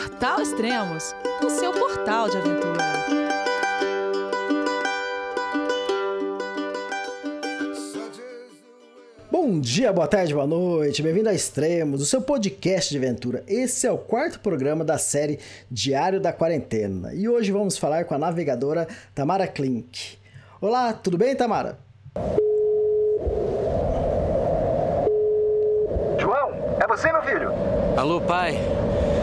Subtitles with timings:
[0.00, 1.14] Portal Extremos,
[1.44, 2.78] o seu portal de aventura.
[9.30, 13.44] Bom dia, boa tarde, boa noite, bem-vindo a Extremos, o seu podcast de aventura.
[13.46, 15.38] Esse é o quarto programa da série
[15.70, 20.16] Diário da Quarentena e hoje vamos falar com a navegadora Tamara Klink.
[20.62, 21.78] Olá, tudo bem, Tamara?
[26.18, 27.50] João, é você, meu filho?
[27.98, 28.54] Alô, pai.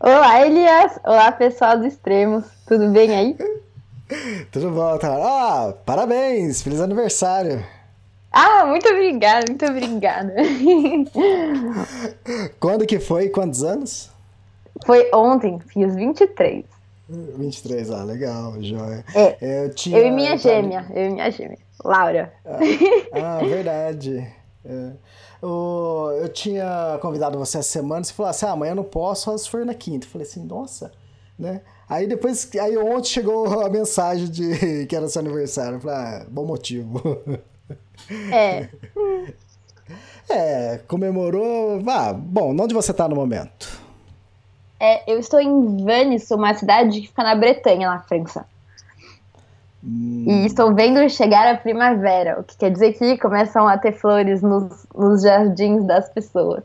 [0.00, 0.98] Olá, Elias!
[1.04, 2.44] Olá, pessoal do Extremos.
[2.66, 3.36] Tudo bem aí?
[4.50, 5.24] Tudo bom, Tamara?
[5.24, 6.62] Ah, parabéns!
[6.62, 7.64] Feliz aniversário!
[8.32, 10.34] Ah, muito obrigada, muito obrigada.
[12.60, 13.28] Quando que foi?
[13.28, 14.10] Quantos anos?
[14.86, 16.64] Foi ontem, fiz 23.
[17.08, 19.04] 23, ah, legal, joia.
[19.14, 19.98] É, eu, tinha...
[19.98, 22.32] eu e minha gêmea, eu e minha gêmea, Laura.
[22.44, 22.58] Ah,
[23.12, 24.26] ah verdade.
[24.64, 24.90] É.
[25.40, 29.38] Eu, eu tinha convidado você essa semana, você falou assim, ah, amanhã não posso, só
[29.38, 30.06] se for na quinta.
[30.06, 30.92] Eu falei assim, nossa,
[31.38, 31.62] né?
[31.88, 35.76] Aí depois, aí ontem chegou a mensagem de que era seu aniversário.
[35.76, 37.00] Eu falei, ah, bom motivo.
[38.32, 38.68] É.
[40.30, 41.82] É, comemorou.
[41.88, 43.80] Ah, bom, onde você está no momento?
[44.80, 48.46] É, eu estou em Vannes, uma cidade que fica na Bretanha, na França.
[49.82, 50.24] Hum.
[50.26, 54.42] E estou vendo chegar a primavera, o que quer dizer que começam a ter flores
[54.42, 56.64] nos, nos jardins das pessoas.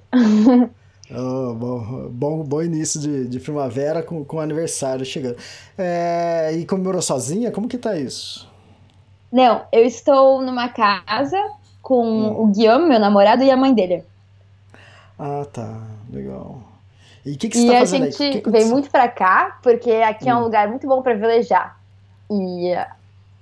[1.11, 5.37] Oh, bom, bom, bom início de, de primavera com, com aniversário chegando.
[5.77, 7.51] É, e comemorou sozinha?
[7.51, 8.51] Como que tá isso?
[9.31, 11.37] Não, eu estou numa casa
[11.81, 12.41] com hum.
[12.41, 14.03] o Guilherme, meu namorado, e a mãe dele.
[15.19, 15.81] Ah, tá.
[16.11, 16.61] Legal.
[17.25, 18.09] E o que, que você e tá fazendo aí?
[18.09, 20.29] E a gente veio muito pra cá, porque aqui hum.
[20.29, 20.43] é um hum.
[20.43, 21.77] lugar muito bom pra velejar.
[22.31, 22.75] E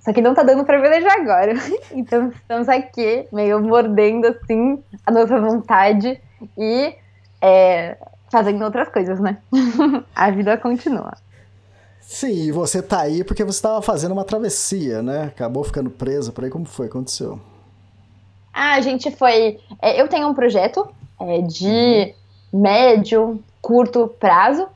[0.02, 1.54] só que não tá dando pra velejar agora.
[1.92, 6.20] Então estamos aqui, meio mordendo assim a nossa vontade
[6.58, 6.94] e
[7.40, 7.96] é,
[8.30, 9.38] fazendo outras coisas, né?
[10.14, 11.12] a vida continua.
[12.00, 15.24] Sim, e você tá aí porque você estava fazendo uma travessia, né?
[15.24, 16.50] Acabou ficando preso por aí.
[16.50, 16.86] Como foi?
[16.86, 17.40] Aconteceu?
[18.52, 19.60] Ah, a gente foi.
[19.80, 20.86] É, eu tenho um projeto
[21.20, 22.12] é, de
[22.52, 24.68] médio, curto prazo,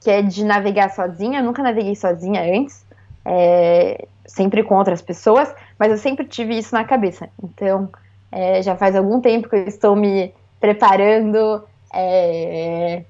[0.00, 1.40] que é de navegar sozinha.
[1.40, 2.84] Eu nunca naveguei sozinha antes.
[3.24, 7.28] É, sempre com outras pessoas, mas eu sempre tive isso na cabeça.
[7.42, 7.88] Então,
[8.30, 13.02] é, já faz algum tempo que eu estou me preparando é,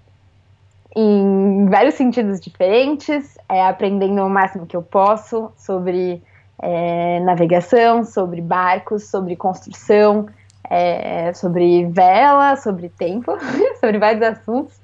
[0.96, 6.22] em vários sentidos diferentes, é, aprendendo o máximo que eu posso sobre
[6.60, 10.28] é, navegação, sobre barcos, sobre construção,
[10.70, 13.36] é, sobre vela, sobre tempo,
[13.80, 14.74] sobre vários assuntos.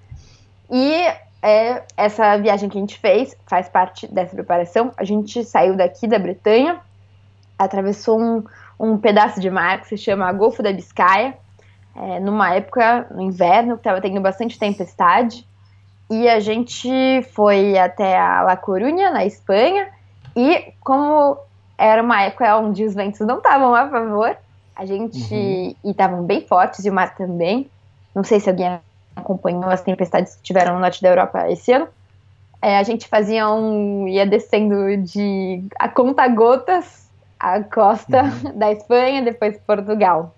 [0.70, 1.06] E
[1.44, 4.90] é, essa viagem que a gente fez faz parte dessa preparação.
[4.96, 6.80] A gente saiu daqui da Bretanha,
[7.58, 8.42] atravessou um,
[8.80, 11.36] um pedaço de mar que se chama Golfo da Biscaia,
[11.94, 15.46] é, numa época, no inverno, que estava tendo bastante tempestade.
[16.10, 16.88] E a gente
[17.34, 19.88] foi até a La Coruña, na Espanha,
[20.34, 21.36] e como
[21.76, 24.34] era uma época onde os ventos não estavam a favor,
[24.74, 25.18] a gente.
[25.32, 25.74] Uhum.
[25.84, 27.70] e estavam bem fortes, e o mar também.
[28.14, 28.80] Não sei se alguém
[29.16, 31.88] acompanhou as tempestades que tiveram no norte da Europa esse ano.
[32.60, 34.08] É, a gente fazia um.
[34.08, 37.04] ia descendo de a conta gotas
[37.38, 38.52] a costa uhum.
[38.58, 40.34] da Espanha, depois Portugal.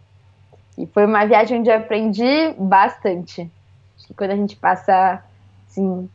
[0.77, 3.51] E foi uma viagem onde eu aprendi bastante.
[3.97, 5.23] Acho que quando a gente passa,
[5.69, 6.09] assim,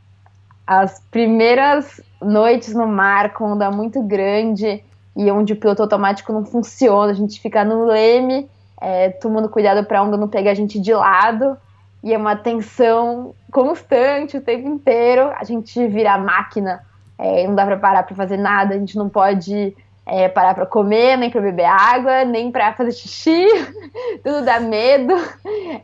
[0.67, 4.83] as primeiras noites no mar com onda muito grande
[5.15, 8.49] e onde o piloto automático não funciona, a gente fica no leme,
[8.79, 11.57] é, tomando cuidado para a onda não pegar a gente de lado
[12.03, 15.31] e é uma tensão constante o tempo inteiro.
[15.37, 16.81] A gente vira máquina,
[17.17, 19.75] é, não dá para parar para fazer nada, a gente não pode
[20.05, 23.45] é, parar para comer, nem para beber água, nem para fazer xixi,
[24.23, 25.13] tudo dá medo.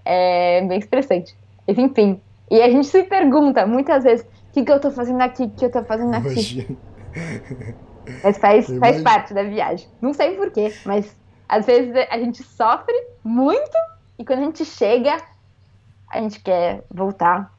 [0.03, 1.35] É bem estressante.
[1.67, 5.43] Enfim, e a gente se pergunta muitas vezes: o que, que eu tô fazendo aqui?
[5.43, 6.27] O que eu tô fazendo aqui?
[6.27, 6.77] Imagina.
[8.23, 9.87] Mas faz, faz parte da viagem.
[10.01, 11.15] Não sei porquê, mas
[11.47, 13.77] às vezes a gente sofre muito
[14.17, 15.17] e quando a gente chega,
[16.09, 17.53] a gente quer voltar.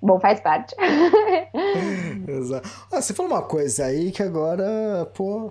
[0.00, 0.74] Bom, faz parte.
[2.28, 2.68] Exato.
[2.92, 5.50] Ah, você falou uma coisa aí que agora, pô,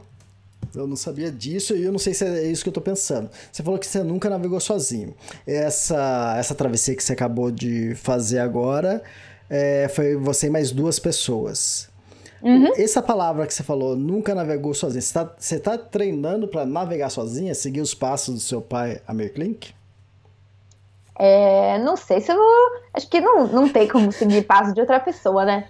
[0.76, 3.30] Eu não sabia disso e eu não sei se é isso que eu tô pensando.
[3.52, 5.16] Você falou que você nunca navegou sozinho.
[5.46, 9.02] Essa, essa travessia que você acabou de fazer agora
[9.50, 11.90] é, foi você e mais duas pessoas.
[12.44, 12.74] Uhum.
[12.76, 17.56] Essa palavra que você falou, nunca navegou sozinha, você está tá treinando para navegar sozinha,
[17.56, 19.74] seguir os passos do seu pai, Amir Klink?
[21.16, 22.82] É, não sei se eu vou.
[22.94, 25.68] Acho que não, não tem como seguir passo de outra pessoa, né?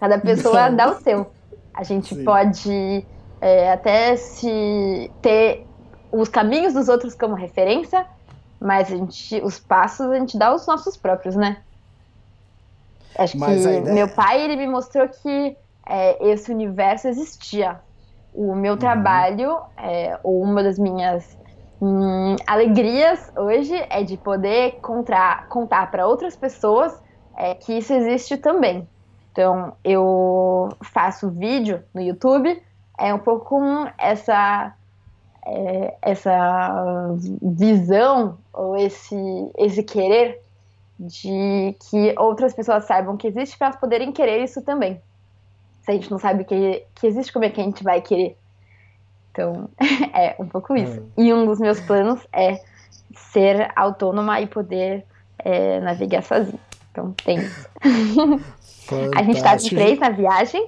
[0.00, 0.76] Cada pessoa não.
[0.76, 1.30] dá o seu.
[1.74, 2.24] A gente Sim.
[2.24, 3.06] pode
[3.40, 5.66] é, até se ter
[6.10, 8.06] os caminhos dos outros como referência,
[8.60, 11.58] mas a gente, os passos a gente dá os nossos próprios, né?
[13.18, 13.94] Acho mas que ideia...
[13.94, 15.56] meu pai ele me mostrou que
[15.86, 17.80] é, esse universo existia.
[18.34, 18.78] O meu uhum.
[18.78, 21.36] trabalho, é, ou uma das minhas
[21.80, 26.98] hum, alegrias hoje, é de poder contar, contar para outras pessoas
[27.36, 28.88] é, que isso existe também.
[29.32, 32.62] Então, eu faço vídeo no YouTube,
[32.98, 34.74] é um pouco com essa,
[35.44, 39.16] é, essa visão, ou esse,
[39.58, 40.40] esse querer
[40.98, 45.00] de que outras pessoas saibam que existe para elas poderem querer isso também.
[45.82, 48.38] Se a gente não sabe que, que existe, como é que a gente vai querer?
[49.36, 49.68] Então,
[50.14, 50.98] é um pouco isso.
[50.98, 51.10] Hum.
[51.18, 52.58] E um dos meus planos é
[53.14, 55.04] ser autônoma e poder
[55.38, 56.58] é, navegar sozinha.
[56.90, 57.68] Então, tem isso.
[59.14, 60.66] a gente está de três na viagem.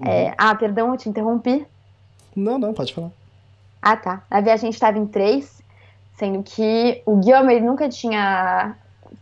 [0.00, 0.08] Uhum.
[0.08, 1.64] É, ah, perdão, eu te interrompi.
[2.34, 3.10] Não, não, pode falar.
[3.80, 4.22] Ah, tá.
[4.28, 5.62] Na viagem a gente estava em três,
[6.14, 8.74] sendo que o Guilherme nunca tinha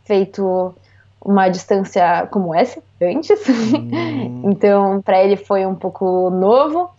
[0.06, 0.74] feito
[1.22, 3.38] uma distância como essa antes.
[3.92, 4.50] Hum.
[4.50, 6.90] então, para ele foi um pouco novo.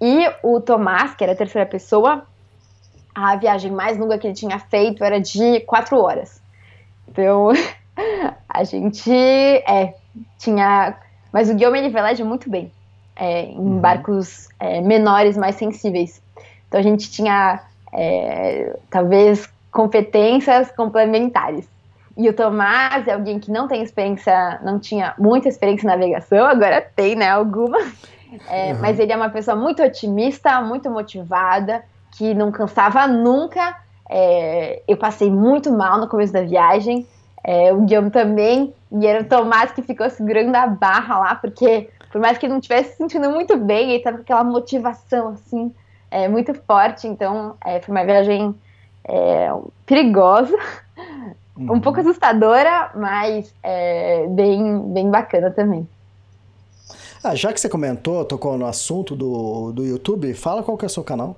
[0.00, 2.24] E o Tomás, que era a terceira pessoa,
[3.14, 6.40] a viagem mais longa que ele tinha feito era de quatro horas.
[7.08, 7.50] Então,
[8.48, 9.94] a gente é,
[10.38, 10.96] tinha.
[11.32, 12.72] Mas o Guilherme ele veleja muito bem
[13.18, 13.80] é, em uhum.
[13.80, 16.22] barcos é, menores, mais sensíveis.
[16.68, 17.60] Então a gente tinha
[17.92, 21.68] é, talvez competências complementares.
[22.16, 26.46] E o Tomás é alguém que não tem experiência, não tinha muita experiência em navegação,
[26.46, 27.78] agora tem, né, alguma.
[28.48, 28.80] É, uhum.
[28.80, 31.82] Mas ele é uma pessoa muito otimista, muito motivada,
[32.16, 33.76] que não cansava nunca.
[34.08, 37.06] É, eu passei muito mal no começo da viagem.
[37.44, 38.74] É, o Guilherme também.
[38.92, 42.52] E era o Tomás que ficou segurando a barra lá, porque por mais que ele
[42.52, 45.74] não estivesse se sentindo muito bem, ele estava com aquela motivação, assim,
[46.10, 47.06] é, muito forte.
[47.06, 48.54] Então, é, foi uma viagem
[49.04, 49.50] é,
[49.84, 50.56] perigosa,
[51.56, 51.74] uhum.
[51.76, 55.86] um pouco assustadora, mas é, bem, bem bacana também.
[57.22, 60.86] Ah, já que você comentou, tocou no assunto do, do YouTube, fala qual que é
[60.86, 61.36] o seu canal.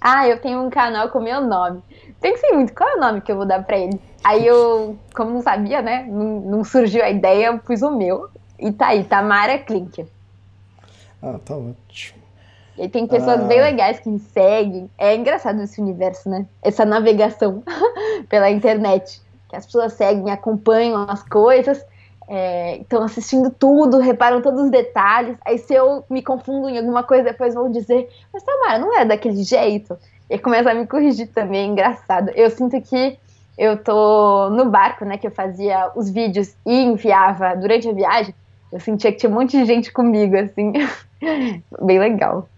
[0.00, 1.82] Ah, eu tenho um canal com meu nome.
[2.20, 4.00] Pensei muito, qual é o nome que eu vou dar pra ele?
[4.22, 8.28] Aí eu, como não sabia, né, não, não surgiu a ideia, eu pus o meu.
[8.58, 10.06] E tá aí, Tamara Klink.
[11.22, 12.22] Ah, tá ótimo.
[12.78, 13.44] E tem pessoas ah.
[13.44, 14.90] bem legais que me seguem.
[14.98, 16.46] É engraçado esse universo, né?
[16.62, 17.62] Essa navegação
[18.28, 19.20] pela internet.
[19.48, 21.84] Que as pessoas seguem, acompanham as coisas,
[22.28, 25.36] estão é, assistindo tudo, reparam todos os detalhes.
[25.44, 29.06] Aí se eu me confundo em alguma coisa, depois vão dizer, mas Tamara, não era
[29.06, 29.96] daquele jeito.
[30.28, 32.30] E começa a me corrigir também, é engraçado.
[32.30, 33.18] Eu sinto que
[33.56, 38.34] eu tô no barco, né, que eu fazia os vídeos e enviava durante a viagem
[38.72, 40.72] eu sentia que tinha um monte de gente comigo, assim.
[41.82, 42.48] Bem legal.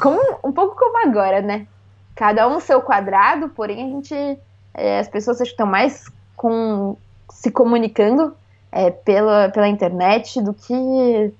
[0.00, 1.66] Como, um pouco como agora, né?
[2.14, 4.38] Cada um seu quadrado, porém a gente.
[4.74, 6.96] É, as pessoas estão mais com,
[7.30, 8.34] se comunicando
[8.72, 11.32] é, pela, pela internet do que,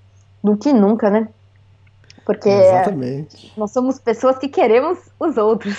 [0.45, 1.29] do que nunca, né?
[2.25, 3.53] Porque Exatamente.
[3.57, 5.75] nós somos pessoas que queremos os outros.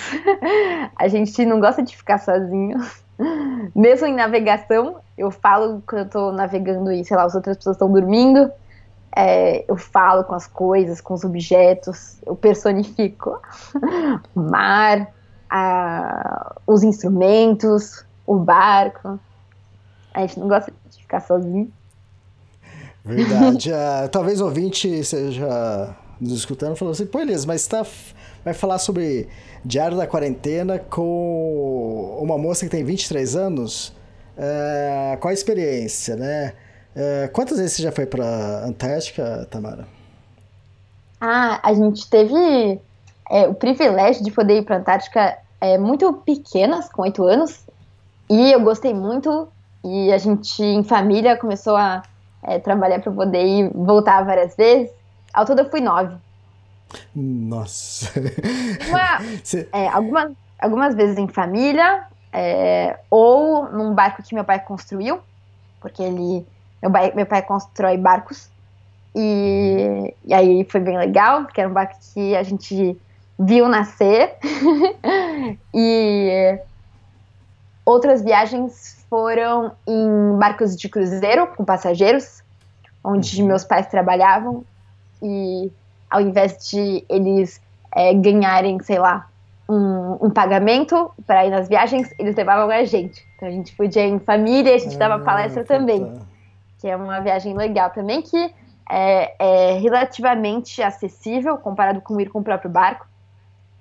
[0.96, 2.78] a gente não gosta de ficar sozinho.
[3.74, 7.76] Mesmo em navegação, eu falo quando eu tô navegando e, sei lá, as outras pessoas
[7.76, 8.50] estão dormindo,
[9.16, 13.40] é, eu falo com as coisas, com os objetos, eu personifico
[14.34, 15.08] o mar,
[15.48, 19.18] a, os instrumentos, o barco.
[20.12, 20.83] A gente não gosta de
[21.14, 21.72] ficar sozinho.
[23.04, 23.70] Verdade.
[23.70, 27.84] uh, talvez o ouvinte seja nos escutando falando assim, pô, Elias, mas tá,
[28.44, 29.28] vai falar sobre
[29.64, 33.94] Diário da Quarentena com uma moça que tem 23 anos.
[34.36, 36.54] É, qual a experiência, né?
[36.94, 39.86] É, quantas vezes você já foi para Antártica, Tamara?
[41.20, 42.80] Ah, a gente teve
[43.30, 47.64] é, o privilégio de poder ir para Antártica é, muito pequenas, com oito anos,
[48.28, 49.48] e eu gostei muito.
[49.84, 52.02] E a gente, em família, começou a
[52.42, 54.90] é, trabalhar para poder ir voltar várias vezes.
[55.32, 56.16] Ao todo, eu fui nove.
[57.14, 58.10] Nossa.
[58.88, 59.68] Uma, Você...
[59.72, 65.20] é, algumas, algumas vezes em família, é, ou num barco que meu pai construiu,
[65.80, 66.46] porque ele.
[66.80, 68.50] Meu pai, meu pai constrói barcos.
[69.14, 72.98] E, e aí foi bem legal, porque era um barco que a gente
[73.38, 74.36] viu nascer.
[75.74, 76.58] e
[77.84, 82.42] outras viagens foram em barcos de cruzeiro com passageiros,
[83.04, 83.46] onde uhum.
[83.46, 84.64] meus pais trabalhavam
[85.22, 85.70] e
[86.10, 87.60] ao invés de eles
[87.94, 89.28] é, ganharem, sei lá,
[89.68, 93.24] um, um pagamento para ir nas viagens, eles levavam a gente.
[93.36, 96.12] Então a gente podia ir em família, a gente dava ah, palestra também,
[96.80, 98.52] que é uma viagem legal também que
[98.90, 103.06] é, é relativamente acessível comparado com ir com o próprio barco.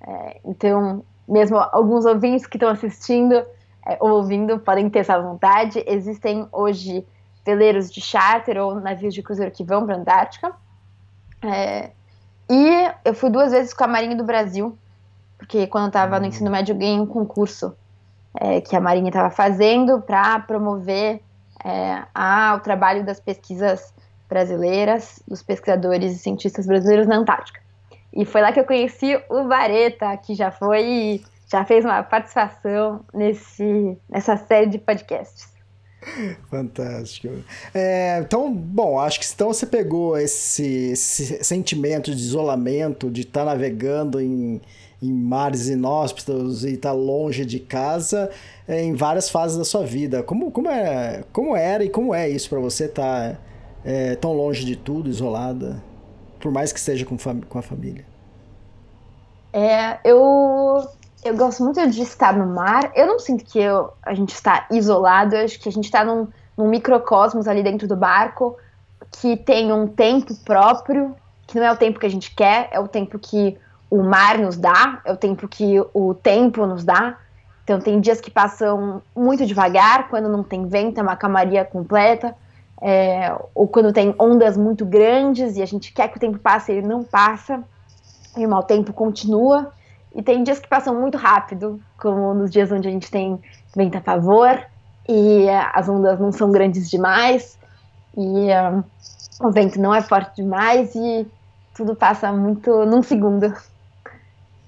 [0.05, 3.43] É, então, mesmo alguns ouvintes que estão assistindo
[3.85, 5.83] é, ou ouvindo podem ter essa vontade.
[5.85, 7.05] Existem hoje
[7.45, 10.51] veleiros de charter ou navios de cruzeiro que vão para a Antártica.
[11.43, 11.91] É,
[12.49, 14.77] e eu fui duas vezes com a Marinha do Brasil,
[15.37, 17.75] porque quando eu estava no ensino médio eu ganhei um concurso
[18.39, 21.21] é, que a Marinha estava fazendo para promover
[21.63, 23.93] é, a, o trabalho das pesquisas
[24.29, 27.61] brasileiras, dos pesquisadores e cientistas brasileiros na Antártica.
[28.11, 31.23] E foi lá que eu conheci o Vareta, que já foi,
[31.53, 35.53] já fez uma participação nesse, nessa série de podcasts.
[36.49, 37.33] Fantástico.
[37.73, 43.41] É, então, bom, acho que então você pegou esse, esse sentimento de isolamento, de estar
[43.41, 44.59] tá navegando em,
[45.01, 48.29] em mares inóspitos e estar tá longe de casa
[48.67, 50.21] é, em várias fases da sua vida.
[50.23, 53.39] Como, como, é, como era e como é isso para você estar tá,
[53.85, 55.81] é, tão longe de tudo, isolada?
[56.43, 58.05] por mais que esteja com, com a família?
[59.53, 60.85] É, eu,
[61.23, 62.91] eu gosto muito de estar no mar.
[62.95, 66.03] Eu não sinto que eu, a gente está isolado, eu acho que a gente está
[66.03, 66.27] num,
[66.57, 68.57] num microcosmos ali dentro do barco
[69.11, 71.15] que tem um tempo próprio,
[71.45, 73.57] que não é o tempo que a gente quer, é o tempo que
[73.89, 77.17] o mar nos dá, é o tempo que o tempo nos dá.
[77.63, 82.35] Então tem dias que passam muito devagar, quando não tem vento, é uma camaria completa
[82.85, 86.73] é, ou quando tem ondas muito grandes e a gente quer que o tempo passe,
[86.73, 87.63] ele não passa,
[88.35, 89.71] e o mau tempo continua.
[90.15, 93.41] E tem dias que passam muito rápido, como nos dias onde a gente tem
[93.75, 94.63] vento a favor
[95.09, 97.57] e as ondas não são grandes demais
[98.15, 98.83] e um,
[99.47, 101.27] o vento não é forte demais e
[101.73, 103.53] tudo passa muito num segundo.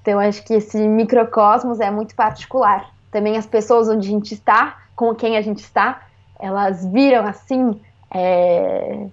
[0.02, 2.90] Então acho que esse microcosmos é muito particular.
[3.12, 6.02] Também as pessoas onde a gente está, com quem a gente está,
[6.40, 7.80] elas viram assim
[8.12, 9.08] é,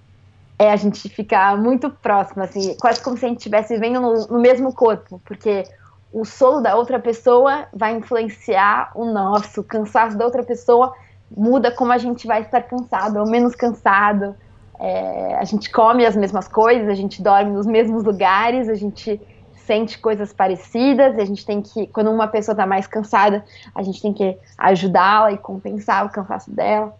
[0.58, 4.26] é a gente ficar muito próximo, assim, quase como se a gente estivesse vivendo no,
[4.28, 5.64] no mesmo corpo, porque
[6.12, 10.94] o solo da outra pessoa vai influenciar o nosso, o cansaço da outra pessoa
[11.34, 14.36] muda como a gente vai estar cansado ou menos cansado.
[14.78, 19.20] É, a gente come as mesmas coisas, a gente dorme nos mesmos lugares, a gente
[19.64, 24.02] sente coisas parecidas, a gente tem que, quando uma pessoa está mais cansada, a gente
[24.02, 26.94] tem que ajudá-la e compensar o cansaço dela.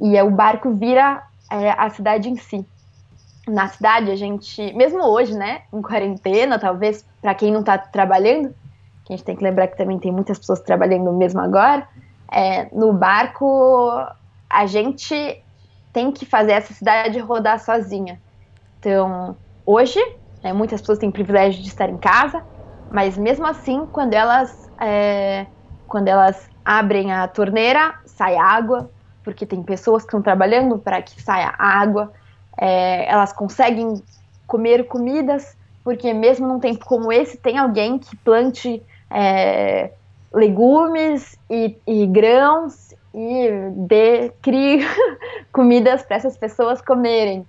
[0.00, 2.64] E é, o barco vira é, a cidade em si.
[3.46, 8.54] Na cidade, a gente, mesmo hoje, né, em quarentena, talvez, para quem não está trabalhando,
[9.04, 11.86] que a gente tem que lembrar que também tem muitas pessoas trabalhando mesmo agora,
[12.30, 13.90] é, no barco,
[14.48, 15.42] a gente
[15.92, 18.20] tem que fazer essa cidade rodar sozinha.
[18.78, 20.00] Então, hoje,
[20.42, 22.42] né, muitas pessoas têm o privilégio de estar em casa,
[22.90, 25.46] mas mesmo assim, quando elas, é,
[25.86, 28.90] quando elas abrem a torneira, sai água,
[29.24, 32.12] porque tem pessoas que estão trabalhando para que saia água,
[32.58, 34.02] é, elas conseguem
[34.46, 35.56] comer comidas,
[35.88, 39.90] porque mesmo num tempo como esse, tem alguém que plante é,
[40.30, 44.86] legumes e, e, grãos e dê, crie
[45.50, 47.46] comidas para essas pessoas comerem.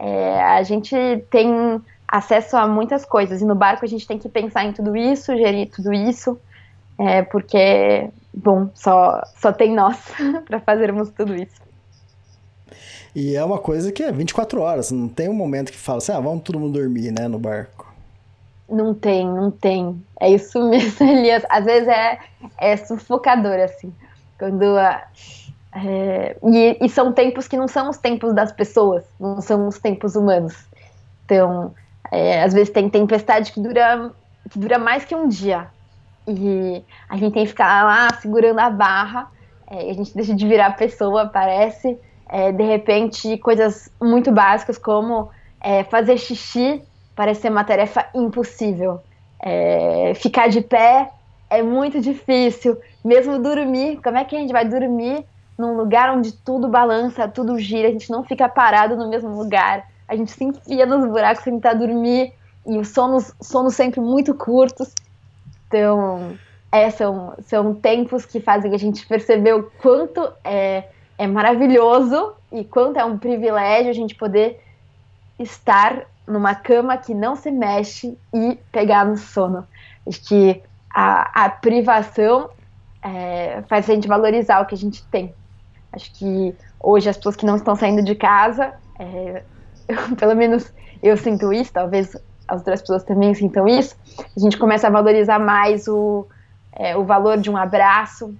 [0.00, 0.96] É, a gente
[1.30, 4.96] tem acesso a muitas coisas e no barco a gente tem que pensar em tudo
[4.96, 6.40] isso, gerir tudo isso,
[6.98, 9.98] é, porque bom, só, só tem nós
[10.48, 11.60] para fazermos tudo isso.
[13.14, 16.12] E é uma coisa que é 24 horas, não tem um momento que fala assim,
[16.12, 17.94] ah, vamos todo mundo dormir, né, no barco.
[18.68, 20.02] Não tem, não tem.
[20.18, 21.44] É isso mesmo, Elias.
[21.48, 22.18] Às vezes é,
[22.58, 23.92] é sufocador, assim.
[24.38, 24.64] Quando.
[25.76, 29.78] É, e, e são tempos que não são os tempos das pessoas, não são os
[29.78, 30.54] tempos humanos.
[31.24, 31.74] Então,
[32.10, 34.12] é, às vezes tem tempestade que dura,
[34.50, 35.66] que dura mais que um dia.
[36.26, 39.30] E a gente tem que ficar lá segurando a barra,
[39.66, 41.98] é, a gente deixa de virar pessoa, parece.
[42.34, 46.82] É, de repente, coisas muito básicas como é, fazer xixi
[47.14, 49.00] parece ser uma tarefa impossível.
[49.40, 51.12] É, ficar de pé
[51.48, 52.76] é muito difícil.
[53.04, 55.24] Mesmo dormir, como é que a gente vai dormir
[55.56, 59.88] num lugar onde tudo balança, tudo gira, a gente não fica parado no mesmo lugar,
[60.08, 62.32] a gente se enfia nos buracos sem tentar dormir
[62.66, 64.92] e os sonos, sonos sempre muito curtos.
[65.68, 66.36] Então,
[66.72, 72.64] é, são, são tempos que fazem a gente perceber o quanto é, é maravilhoso e
[72.64, 74.60] quanto é um privilégio a gente poder
[75.38, 79.66] estar numa cama que não se mexe e pegar no sono.
[80.06, 82.50] Acho que a, a privação
[83.02, 85.34] é, faz a gente valorizar o que a gente tem.
[85.92, 89.42] Acho que hoje as pessoas que não estão saindo de casa, é,
[89.88, 92.16] eu, pelo menos eu sinto isso, talvez
[92.48, 93.96] as outras pessoas também sintam isso,
[94.36, 96.26] a gente começa a valorizar mais o,
[96.72, 98.34] é, o valor de um abraço,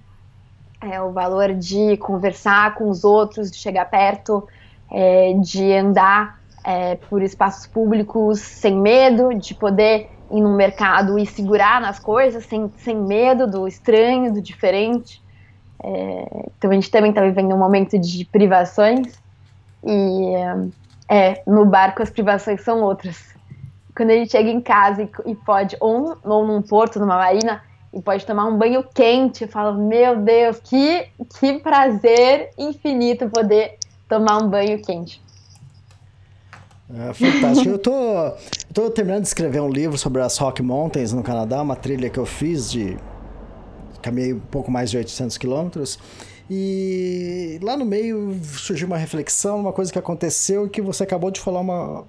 [0.81, 4.47] é, o valor de conversar com os outros, de chegar perto,
[4.91, 11.25] é, de andar é, por espaços públicos sem medo, de poder ir no mercado e
[11.25, 15.23] segurar nas coisas sem, sem medo do estranho, do diferente.
[15.83, 19.19] É, então a gente também está vivendo um momento de privações
[19.83, 20.33] e
[21.07, 23.35] é, no barco as privações são outras.
[23.95, 27.61] Quando a gente chega em casa e, e pode, ou, ou num porto, numa marina,
[27.95, 31.07] e pode tomar um banho quente, fala, meu Deus, que,
[31.39, 33.77] que prazer infinito poder
[34.09, 35.23] tomar um banho quente.
[36.93, 37.69] É, fantástico.
[37.69, 37.93] eu tô,
[38.73, 42.19] tô terminando de escrever um livro sobre as Rock Mountains no Canadá, uma trilha que
[42.19, 42.97] eu fiz de.
[44.01, 45.97] Caminhei um pouco mais de 800 quilômetros.
[46.47, 51.31] E lá no meio surgiu uma reflexão, uma coisa que aconteceu e que você acabou
[51.31, 52.03] de falar uma.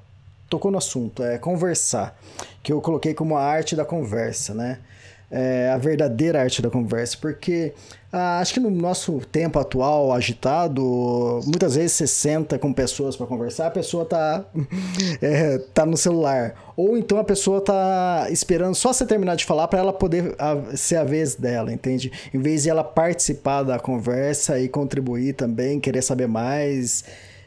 [0.51, 2.19] tocou no assunto, é conversar.
[2.63, 4.81] Que eu coloquei como a arte da conversa, né?
[5.31, 7.73] É, a verdadeira arte da conversa, porque
[8.13, 13.27] ah, acho que no nosso tempo atual, agitado, muitas vezes você senta com pessoas para
[13.27, 14.45] conversar, a pessoa tá,
[15.21, 16.73] é, tá no celular.
[16.77, 20.77] Ou então a pessoa tá esperando só você terminar de falar para ela poder a,
[20.77, 22.13] ser a vez dela, entende?
[22.33, 27.05] Em vez de ela participar da conversa e contribuir também, querer saber mais.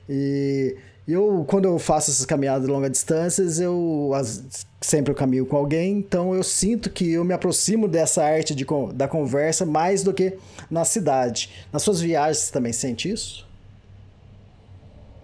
[0.08, 0.76] E
[1.14, 5.58] eu, quando eu faço essas caminhadas de longas distâncias, eu as, sempre eu caminho com
[5.58, 10.14] alguém, então eu sinto que eu me aproximo dessa arte de, da conversa mais do
[10.14, 10.38] que
[10.70, 11.68] na cidade.
[11.72, 13.48] Nas suas viagens, você também sente isso?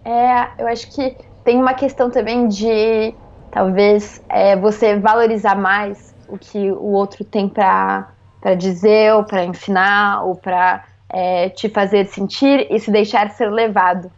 [0.04, 3.14] É, eu acho que tem uma questão também de
[3.50, 8.08] talvez é, você valorizar mais o que o outro tem para
[8.56, 14.10] dizer, ou para ensinar, ou para é, te fazer sentir e se deixar ser levado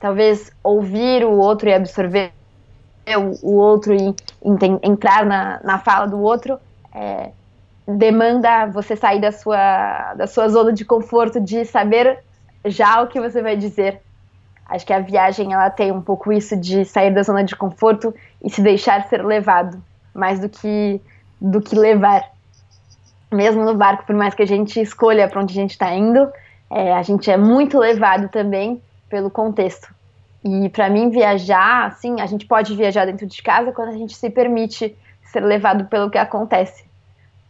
[0.00, 2.32] talvez ouvir o outro e absorver
[3.42, 4.14] o, outro e
[4.82, 6.58] entrar na, na fala do outro
[6.94, 7.30] é,
[7.86, 12.18] demanda você sair da sua, da sua zona de conforto de saber
[12.64, 14.00] já o que você vai dizer.
[14.66, 18.14] Acho que a viagem ela tem um pouco isso de sair da zona de conforto
[18.42, 19.82] e se deixar ser levado,
[20.14, 21.00] mais do que
[21.40, 22.22] do que levar.
[23.32, 26.28] Mesmo no barco, por mais que a gente escolha para onde a gente está indo,
[26.68, 28.80] é, a gente é muito levado também
[29.10, 29.92] pelo contexto.
[30.42, 34.16] E para mim viajar, assim, a gente pode viajar dentro de casa quando a gente
[34.16, 36.84] se permite ser levado pelo que acontece.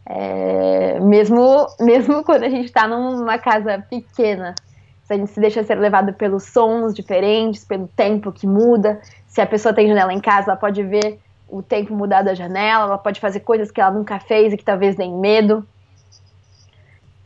[0.05, 4.55] É, mesmo, mesmo quando a gente está numa casa pequena,
[5.03, 8.99] se a gente se deixa ser levado pelos sons diferentes, pelo tempo que muda.
[9.27, 12.85] Se a pessoa tem janela em casa, ela pode ver o tempo mudar da janela,
[12.85, 15.65] ela pode fazer coisas que ela nunca fez e que talvez deem medo.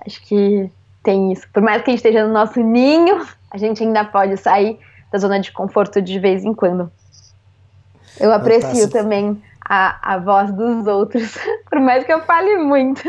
[0.05, 0.69] Acho que
[1.05, 1.47] tem isso.
[1.53, 4.77] Por mais que a gente esteja no nosso ninho, a gente ainda pode sair
[5.11, 6.91] da zona de conforto de vez em quando.
[8.19, 11.37] Eu aprecio também a, a voz dos outros,
[11.69, 13.03] por mais que eu fale muito.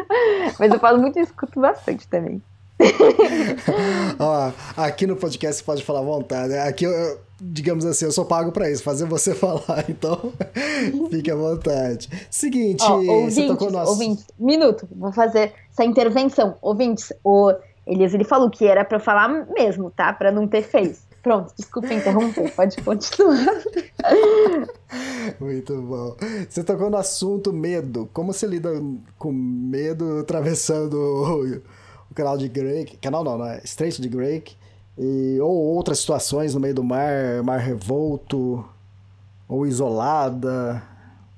[0.59, 2.40] Mas eu falo muito e escuto bastante também.
[4.18, 6.54] Ó, aqui no podcast você pode falar à vontade.
[6.54, 10.32] Aqui eu, digamos assim, eu sou pago para isso, fazer você falar, então
[11.11, 12.11] fique à vontade.
[12.30, 16.56] Seguinte, Ó, ouvintes, você tocou no ouvintes, minuto, vou fazer essa intervenção.
[16.61, 17.54] Ouvintes, o
[17.87, 20.12] Elias, ele falou que era para falar mesmo, tá?
[20.12, 20.94] Para não ter feio.
[21.22, 23.46] Pronto, desculpa interromper, pode continuar.
[25.40, 26.16] Muito bom.
[26.49, 28.09] Você tocou no assunto medo.
[28.12, 28.70] Como você lida
[29.18, 31.62] com medo atravessando o,
[32.11, 32.96] o canal de Drake?
[32.99, 33.61] Canal não, não é?
[33.64, 34.57] Estreito de Drake.
[34.99, 38.64] E, ou outras situações no meio do mar, mar revolto,
[39.49, 40.83] ou isolada.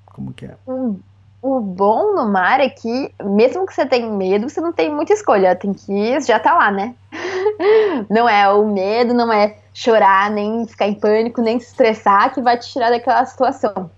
[0.06, 0.56] Como que é?
[0.66, 0.98] O,
[1.40, 5.12] o bom no mar é que, mesmo que você tenha medo, você não tem muita
[5.12, 5.54] escolha.
[5.54, 6.94] Tem que já tá lá, né?
[8.10, 12.42] não é o medo, não é chorar, nem ficar em pânico, nem se estressar que
[12.42, 13.90] vai te tirar daquela situação.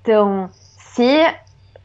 [0.00, 1.34] Então, se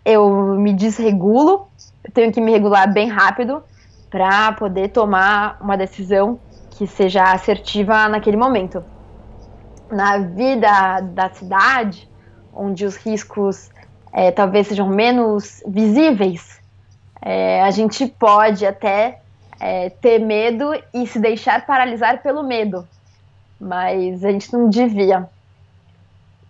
[0.06, 1.68] eu me desregulo,
[2.04, 3.62] eu tenho que me regular bem rápido
[4.10, 6.40] para poder tomar uma decisão
[6.72, 8.84] que seja assertiva naquele momento.
[9.92, 12.08] Na vida da cidade,
[12.54, 13.70] onde os riscos
[14.12, 16.60] é, talvez sejam menos visíveis,
[17.22, 19.20] é, a gente pode até
[19.60, 22.88] é, ter medo e se deixar paralisar pelo medo,
[23.60, 25.30] mas a gente não devia.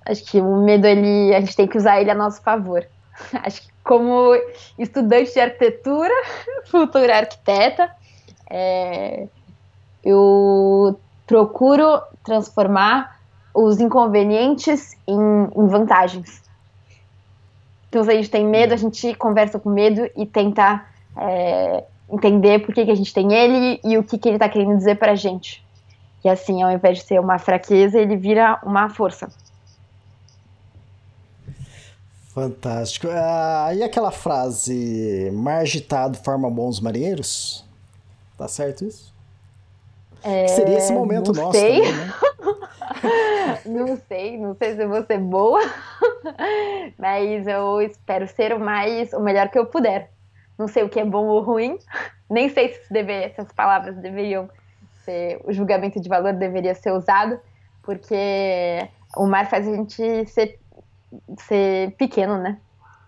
[0.06, 2.86] Acho que o medo ele, a gente tem que usar ele a nosso favor.
[3.44, 4.34] Acho que como
[4.78, 6.14] estudante de arquitetura,
[6.70, 7.90] futura arquiteta,
[8.50, 9.28] é,
[10.04, 13.20] eu procuro transformar
[13.54, 15.18] os inconvenientes em,
[15.56, 16.42] em vantagens.
[17.90, 20.86] Então, se a gente tem medo, a gente conversa com medo e tenta
[21.18, 24.48] é, entender por que, que a gente tem ele e o que, que ele está
[24.48, 25.66] querendo dizer para a gente.
[26.24, 29.30] E assim, ao invés de ser uma fraqueza, ele vira uma força.
[32.28, 33.08] Fantástico.
[33.10, 37.66] Ah, e aquela frase, mar agitado forma bons marinheiros?
[38.38, 39.14] Tá certo isso?
[40.24, 41.82] É, Seria esse momento nosso sei.
[41.82, 42.14] também, né?
[43.66, 45.60] não sei, não sei se eu vou ser boa,
[46.98, 50.12] mas eu espero ser o mais, o melhor que eu puder.
[50.58, 51.78] Não sei o que é bom ou ruim,
[52.30, 54.50] nem sei se deve, essas palavras deveriam
[55.04, 57.40] ser, o julgamento de valor deveria ser usado,
[57.84, 60.60] porque o mar faz a gente ser,
[61.38, 62.60] ser pequeno, né?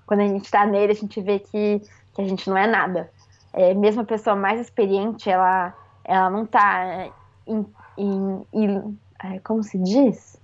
[0.05, 1.81] Quando a gente tá nele, a gente vê que,
[2.13, 3.09] que a gente não é nada.
[3.53, 7.09] É, mesmo a pessoa mais experiente, ela, ela não tá
[7.45, 7.65] em,
[7.97, 10.37] em, em é, como se diz?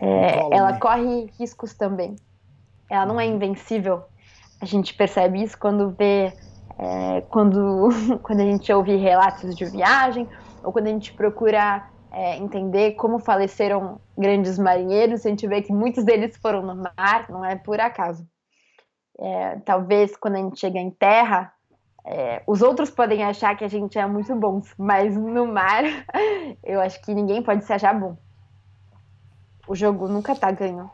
[0.00, 2.16] É, ela corre riscos também.
[2.88, 4.04] Ela não é invencível.
[4.60, 6.32] A gente percebe isso quando vê,
[6.78, 7.88] é, quando,
[8.22, 10.28] quando a gente ouve relatos de viagem
[10.62, 15.24] ou quando a gente procura é, entender como faleceram grandes marinheiros.
[15.24, 18.26] A gente vê que muitos deles foram no mar, não é por acaso.
[19.18, 21.52] É, talvez quando a gente chega em terra,
[22.04, 25.84] é, os outros podem achar que a gente é muito bons, mas no mar,
[26.64, 28.16] eu acho que ninguém pode se achar bom.
[29.68, 30.90] O jogo nunca tá ganho.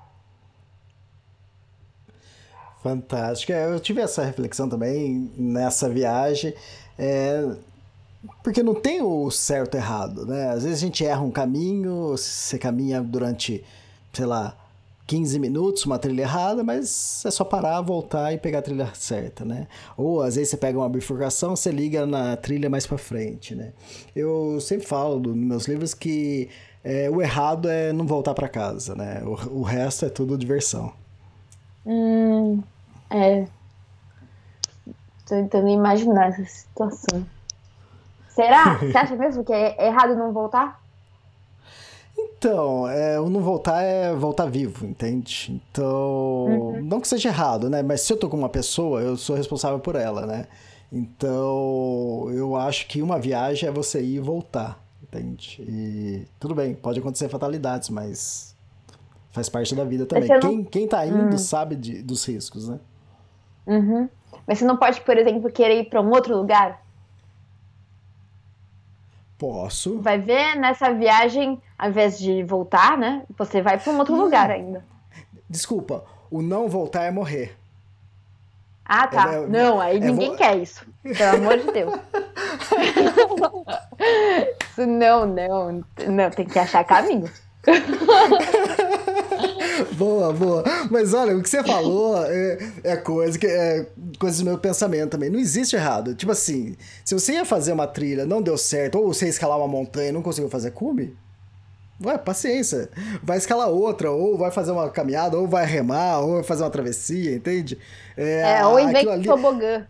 [2.82, 3.52] Fantástico.
[3.52, 6.54] É, Eu tive essa reflexão também nessa viagem.
[6.98, 7.56] É,
[8.42, 10.50] porque não tem o certo e errado, né?
[10.50, 13.64] Às vezes a gente erra um caminho, você caminha durante,
[14.12, 14.56] sei lá,
[15.06, 19.44] 15 minutos, uma trilha errada, mas é só parar, voltar e pegar a trilha certa,
[19.44, 19.68] né?
[19.96, 23.72] Ou às vezes você pega uma bifurcação, você liga na trilha mais para frente, né?
[24.14, 26.48] Eu sempre falo nos meus livros que
[26.82, 29.22] é, o errado é não voltar para casa, né?
[29.24, 30.92] O, o resto é tudo diversão.
[31.84, 32.60] Hum,
[33.10, 33.46] é.
[35.24, 37.24] Tô tentando imaginar essa situação.
[38.28, 38.76] Será?
[38.78, 40.80] Você acha mesmo que é errado não voltar?
[42.38, 45.50] Então, é, o não voltar é voltar vivo, entende?
[45.72, 47.82] Então, não que seja errado, né?
[47.82, 50.46] Mas se eu tô com uma pessoa, eu sou responsável por ela, né?
[50.92, 55.62] Então, eu acho que uma viagem é você ir e voltar, entende?
[55.66, 58.54] E tudo bem, pode acontecer fatalidades, mas
[59.32, 60.28] faz parte da vida também.
[60.28, 62.78] não- Quem, quem tá indo sabe de- dos riscos, né?
[63.66, 64.08] Uhum.
[64.46, 66.85] Mas você não pode, por exemplo, querer ir para um outro lugar?
[69.38, 69.98] Posso.
[70.00, 73.22] Vai ver nessa viagem, ao invés de voltar, né?
[73.36, 74.82] Você vai para um outro lugar ainda.
[75.48, 77.56] Desculpa, o não voltar é morrer.
[78.84, 79.32] Ah, tá.
[79.34, 80.86] É, não, aí é, ninguém vou- quer isso.
[81.02, 81.92] Pelo amor de Deus.
[84.70, 85.84] Isso não, não.
[86.06, 87.30] Não, tem que achar caminho.
[89.96, 90.64] Boa, boa.
[90.90, 93.86] Mas olha, o que você falou é, é coisa que é
[94.18, 95.30] coisa do meu pensamento também.
[95.30, 96.14] Não existe errado.
[96.14, 99.58] Tipo assim, se você ia fazer uma trilha, não deu certo, ou você ia escalar
[99.58, 101.16] uma montanha e não conseguiu fazer cume,
[102.04, 102.90] Ué, paciência.
[103.22, 106.70] Vai escalar outra, ou vai fazer uma caminhada, ou vai remar, ou vai fazer uma
[106.70, 107.78] travessia, entende?
[108.16, 109.86] É, ou inventa ali- tobogã.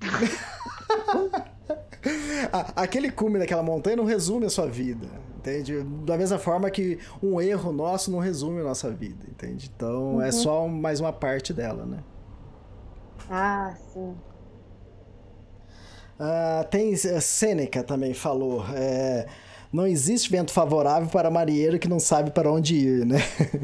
[2.76, 5.06] aquele cume daquela montanha não resume a sua vida,
[5.46, 5.82] entende?
[6.04, 9.70] Da mesma forma que um erro nosso não resume a nossa vida, entende?
[9.74, 11.98] Então é só mais uma parte dela, né?
[13.28, 14.16] Ah, sim.
[16.18, 19.26] Ah, tem eh, Sêneca também falou, é,
[19.72, 23.18] não existe vento favorável para marinheiro que não sabe para onde ir, né?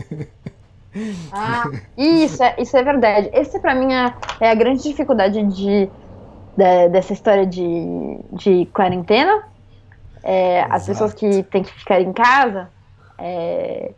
[1.30, 3.30] Ah, isso é, isso é verdade.
[3.32, 5.86] Esse, pra mim, é, é a grande dificuldade de,
[6.56, 7.62] de- dessa história de,
[8.32, 9.32] de quarentena.
[10.22, 12.70] É, as pessoas que têm que ficar em casa,
[13.18, 13.92] é,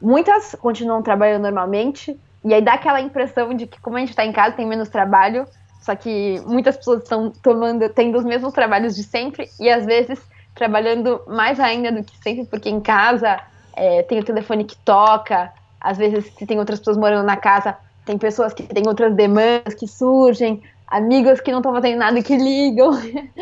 [0.00, 4.24] muitas continuam trabalhando normalmente, e aí dá aquela impressão de que, como a gente está
[4.24, 5.46] em casa, tem menos trabalho,
[5.80, 10.20] só que muitas pessoas estão tomando, tendo os mesmos trabalhos de sempre, e às vezes
[10.54, 13.38] trabalhando mais ainda do que sempre, porque em casa
[13.74, 17.76] é, tem o telefone que toca, às vezes se tem outras pessoas morando na casa,
[18.04, 22.36] tem pessoas que têm outras demandas que surgem, amigos que não estão fazendo nada que
[22.36, 22.92] ligam.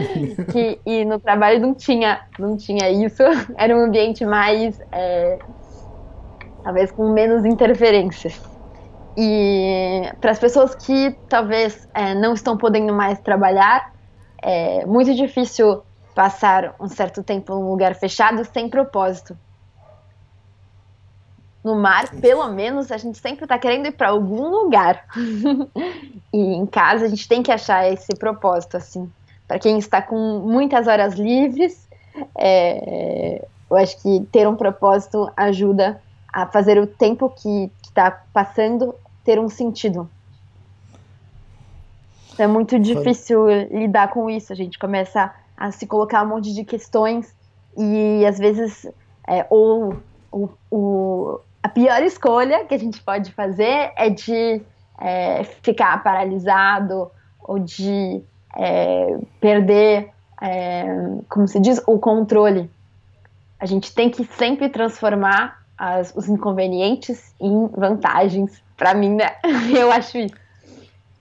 [0.52, 3.22] que, e no trabalho não tinha, não tinha isso.
[3.56, 4.80] Era um ambiente mais.
[4.92, 5.38] é,
[6.64, 8.40] talvez com menos interferências.
[9.16, 13.92] E para as pessoas que talvez é, não estão podendo mais trabalhar,
[14.42, 15.82] é muito difícil
[16.14, 19.36] passar um certo tempo num lugar fechado sem propósito.
[21.64, 25.06] No mar, pelo menos, a gente sempre está querendo ir para algum lugar.
[26.30, 29.10] e em casa a gente tem que achar esse propósito, assim.
[29.48, 31.88] Para quem está com muitas horas livres,
[32.36, 36.00] é, eu acho que ter um propósito ajuda
[36.30, 40.08] a fazer o tempo que está passando ter um sentido.
[42.38, 44.52] É muito difícil lidar com isso.
[44.52, 47.34] A gente começa a se colocar um monte de questões
[47.76, 48.86] e às vezes
[49.26, 49.96] é, ou,
[50.30, 54.60] ou, ou, a pior escolha que a gente pode fazer é de
[55.00, 57.10] é, ficar paralisado
[57.42, 58.22] ou de
[58.54, 60.10] é, perder,
[60.42, 60.84] é,
[61.26, 62.70] como se diz, o controle.
[63.58, 68.62] A gente tem que sempre transformar as, os inconvenientes em vantagens.
[68.76, 69.30] Para mim, né?
[69.74, 70.34] Eu acho isso.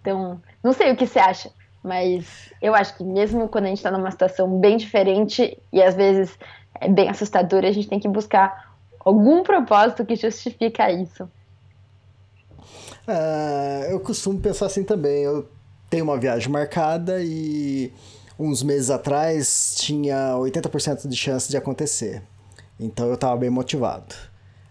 [0.02, 1.50] Então, não sei o que você acha,
[1.82, 5.96] mas eu acho que mesmo quando a gente está numa situação bem diferente e às
[5.96, 6.38] vezes
[6.82, 8.73] é bem assustadora, a gente tem que buscar
[9.04, 11.24] algum propósito que justifica isso.
[13.08, 15.24] Uh, eu costumo pensar assim também.
[15.24, 15.48] Eu
[15.90, 17.92] tenho uma viagem marcada e
[18.40, 22.24] uns meses atrás tinha 80% de chance de acontecer.
[22.80, 24.16] Então eu estava bem motivado.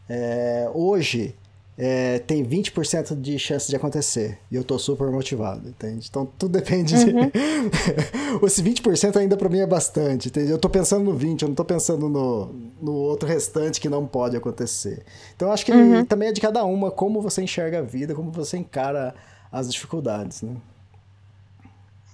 [0.09, 1.37] É, hoje
[1.77, 4.39] é, tem 20% de chance de acontecer.
[4.51, 6.07] E eu tô super motivado, entende?
[6.09, 7.31] Então tudo depende uhum.
[7.31, 8.45] de.
[8.45, 10.51] Esse 20% ainda para mim é bastante, entende?
[10.51, 12.47] Eu tô pensando no 20%, eu não tô pensando no,
[12.81, 15.05] no outro restante que não pode acontecer.
[15.35, 16.05] Então acho que uhum.
[16.05, 19.15] também é de cada uma como você enxerga a vida, como você encara
[19.51, 20.57] as dificuldades, né?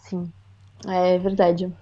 [0.09, 0.33] Sim,
[0.87, 1.73] é verdade.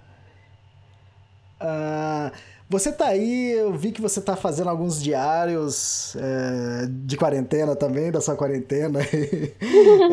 [1.59, 2.31] Ah.
[2.33, 2.56] Uh...
[2.69, 8.11] Você tá aí, eu vi que você tá fazendo alguns diários é, de quarentena também,
[8.11, 8.99] da sua quarentena.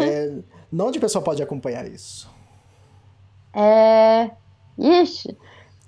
[0.01, 0.33] é,
[0.73, 2.31] onde o pessoal pode acompanhar isso?
[3.53, 4.31] É.
[4.79, 5.37] Ixi,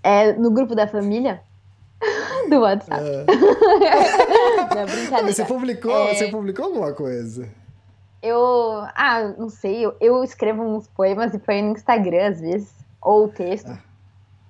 [0.02, 1.40] é no grupo da família
[2.50, 3.04] do WhatsApp.
[3.04, 3.24] É.
[4.74, 5.32] não, brincadeira.
[5.32, 6.14] Você publicou, é...
[6.14, 7.48] você publicou alguma coisa?
[8.20, 8.84] Eu.
[8.94, 12.74] Ah, não sei, eu, eu escrevo uns poemas e põe no Instagram às vezes.
[13.00, 13.70] Ou texto.
[13.70, 13.78] Ah.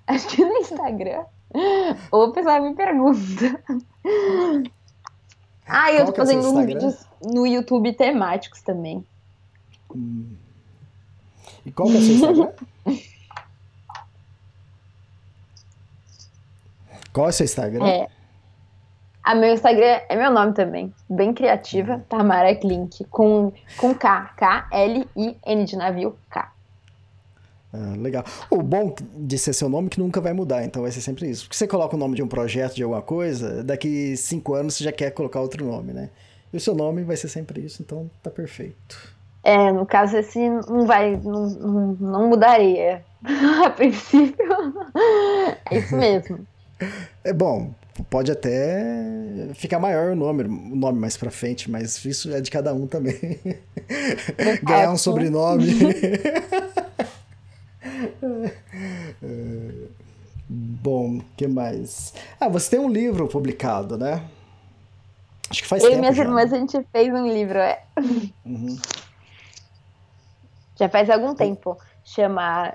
[0.06, 1.24] Acho que no Instagram.
[2.10, 3.62] Ou o pessoal me pergunta.
[5.66, 9.04] Ah, eu Qual tô é fazendo é vídeos no YouTube temáticos também.
[9.94, 10.36] Hum.
[11.64, 12.52] E qual que é o seu Instagram?
[17.12, 17.86] qual é o seu Instagram?
[17.86, 18.08] É.
[19.24, 20.94] A meu Instagram é meu nome também.
[21.10, 23.04] Bem criativa, Tamara Klink.
[23.06, 24.32] Com, com K.
[24.36, 26.52] K-L-I-N de navio, K.
[27.76, 28.24] Ah, legal.
[28.50, 31.28] O bom de ser seu nome é que nunca vai mudar, então vai ser sempre
[31.28, 31.44] isso.
[31.44, 34.84] Porque você coloca o nome de um projeto, de alguma coisa, daqui cinco anos você
[34.84, 36.08] já quer colocar outro nome, né?
[36.52, 39.14] E o seu nome vai ser sempre isso, então tá perfeito.
[39.44, 43.04] É, no caso esse não vai, não, não, não mudaria.
[43.64, 44.46] A princípio,
[45.70, 46.46] é isso mesmo.
[47.22, 47.72] É bom,
[48.08, 52.50] pode até ficar maior o nome, o nome mais pra frente, mas isso é de
[52.50, 53.38] cada um também.
[54.62, 55.66] Ganhar um sobrenome.
[60.48, 62.14] Bom, que mais?
[62.38, 64.22] Ah, você tem um livro publicado, né?
[65.50, 65.96] Acho que faz Eu tempo.
[65.96, 66.22] Eu e minhas já.
[66.22, 67.82] irmãs, a gente fez um livro, é.
[68.44, 68.78] Uhum.
[70.76, 71.78] Já faz algum tempo.
[72.04, 72.72] Chama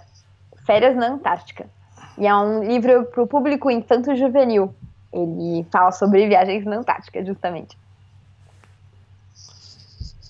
[0.65, 1.69] Férias na Antártica.
[2.17, 4.73] E é um livro para o público infanto-juvenil.
[5.13, 7.77] Ele fala sobre viagens na Antártica, justamente.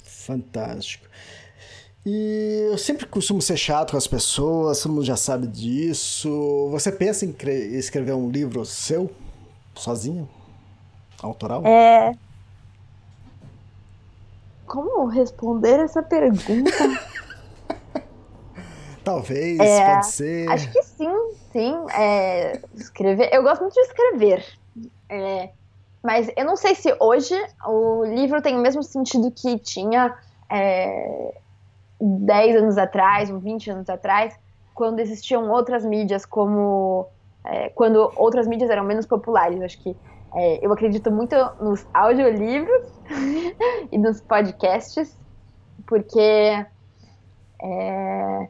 [0.04, 1.08] Fantástico.
[2.06, 6.68] E eu sempre costumo ser chato com as pessoas, todo mundo já sabe disso.
[6.72, 7.36] Você pensa em
[7.76, 9.12] escrever um livro seu,
[9.76, 10.28] sozinho?
[11.22, 11.64] Autoral?
[11.66, 12.14] É.
[14.66, 16.72] Como responder essa pergunta?
[19.04, 20.50] Talvez, é, pode ser.
[20.50, 21.76] Acho que sim, sim.
[21.94, 23.30] É, escrever.
[23.32, 24.46] Eu gosto muito de escrever.
[25.08, 25.50] É,
[26.02, 27.36] mas eu não sei se hoje
[27.68, 30.18] o livro tem o mesmo sentido que tinha
[30.50, 31.36] é,
[32.02, 34.38] 10 anos atrás, ou 20 anos atrás,
[34.74, 37.08] quando existiam outras mídias como.
[37.44, 39.62] É, quando outras mídias eram menos populares.
[39.62, 39.96] Acho que
[40.34, 42.88] é, eu acredito muito nos audiolivros
[43.92, 45.18] e nos podcasts,
[45.86, 46.66] porque
[47.62, 48.50] é,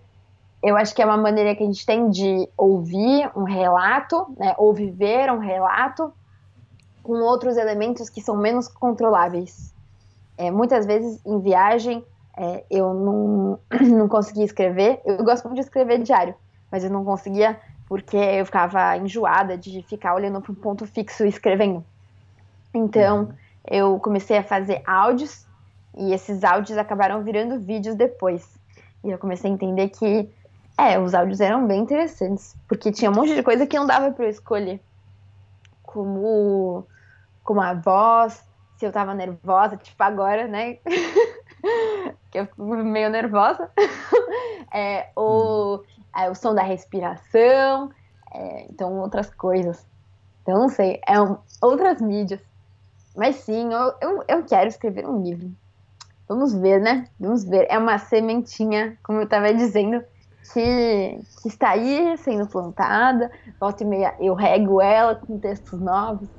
[0.63, 4.53] eu acho que é uma maneira que a gente tem de ouvir um relato, né,
[4.57, 6.13] ou viver um relato
[7.01, 9.73] com outros elementos que são menos controláveis.
[10.37, 12.05] É, muitas vezes em viagem
[12.37, 15.01] é, eu não, não conseguia escrever.
[15.05, 16.35] Eu gosto muito de escrever diário,
[16.71, 21.25] mas eu não conseguia porque eu ficava enjoada de ficar olhando para um ponto fixo
[21.25, 21.83] e escrevendo.
[22.73, 23.33] Então, uhum.
[23.69, 25.45] eu comecei a fazer áudios
[25.97, 28.47] e esses áudios acabaram virando vídeos depois.
[29.03, 30.29] E eu comecei a entender que,
[30.77, 34.09] é, os áudios eram bem interessantes, porque tinha um monte de coisa que não dava
[34.11, 34.79] para eu escolher.
[35.83, 36.87] Como,
[37.43, 38.41] como a voz,
[38.77, 40.77] se eu tava nervosa, tipo agora, né?
[42.31, 43.69] que eu fico meio nervosa.
[44.73, 45.83] é, ou
[46.17, 47.91] é, o som da respiração,
[48.33, 49.85] é, então outras coisas.
[50.41, 52.41] Então não sei, é um, outras mídias.
[53.15, 55.51] Mas sim, eu, eu, eu, quero escrever um livro.
[56.27, 57.07] Vamos ver, né?
[57.19, 57.67] Vamos ver.
[57.69, 60.01] É uma sementinha, como eu estava dizendo,
[60.53, 63.29] que, que está aí sendo plantada.
[63.59, 66.29] Volta e meia eu rego ela com textos novos.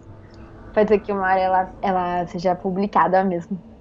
[0.73, 3.72] Pode ser que uma hora ela, ela seja publicada mesmo.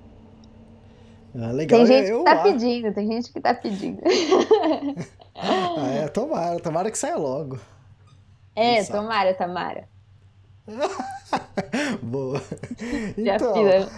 [1.35, 1.79] Ah, legal.
[1.79, 4.01] Tem gente eu, que tá eu- pedindo, tem gente que tá pedindo.
[5.43, 7.57] Ah, é, tomara, tomara que saia logo.
[8.55, 8.99] É, Exato.
[9.01, 9.87] tomara, Tamara.
[12.03, 12.39] Boa.
[13.17, 13.89] Já Então, fiz.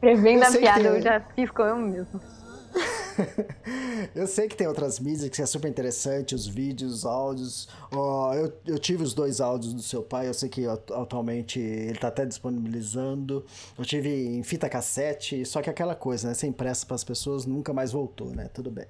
[0.00, 2.20] Prevendo eu a piada, tem- eu já fiz com eu mesmo.
[4.14, 7.68] Eu sei que tem outras mídias que é super interessante, os vídeos, os áudios.
[7.92, 11.58] Ó, eu, eu tive os dois áudios do seu pai, eu sei que atu- atualmente
[11.58, 13.44] ele tá até disponibilizando.
[13.78, 16.34] Eu tive em fita cassete, só que aquela coisa, né?
[16.34, 18.48] Sem pressa para as pessoas, nunca mais voltou, né?
[18.52, 18.86] Tudo bem.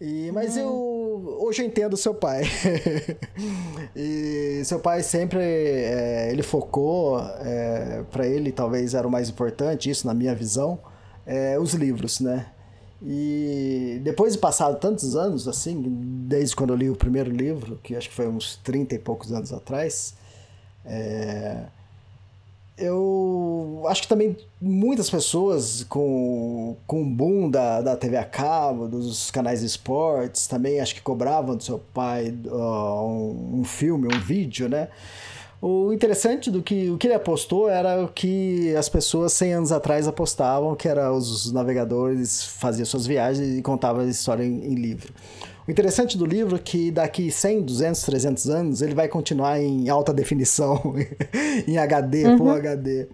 [0.00, 2.42] E, mas eu hoje eu entendo seu pai.
[3.94, 7.20] e seu pai sempre é, ele focou
[8.10, 10.80] para ele talvez era o mais importante isso na minha visão
[11.26, 12.46] é, os livros, né?
[13.06, 15.82] E depois de passado tantos anos, assim,
[16.26, 19.30] desde quando eu li o primeiro livro, que acho que foi uns 30 e poucos
[19.30, 20.14] anos atrás,
[20.86, 21.64] é,
[22.78, 28.88] eu acho que também muitas pessoas com, com o boom da, da TV a cabo,
[28.88, 34.08] dos canais de esportes, também acho que cobravam do seu pai ó, um, um filme,
[34.12, 34.88] um vídeo, né?
[35.66, 39.72] O interessante do que o que ele apostou era o que as pessoas 100 anos
[39.72, 44.74] atrás apostavam, que era os navegadores faziam suas viagens e contavam a história em, em
[44.74, 45.10] livro.
[45.66, 49.88] O interessante do livro é que daqui 100, 200, 300 anos ele vai continuar em
[49.88, 50.94] alta definição,
[51.66, 53.06] em HD, Full HD.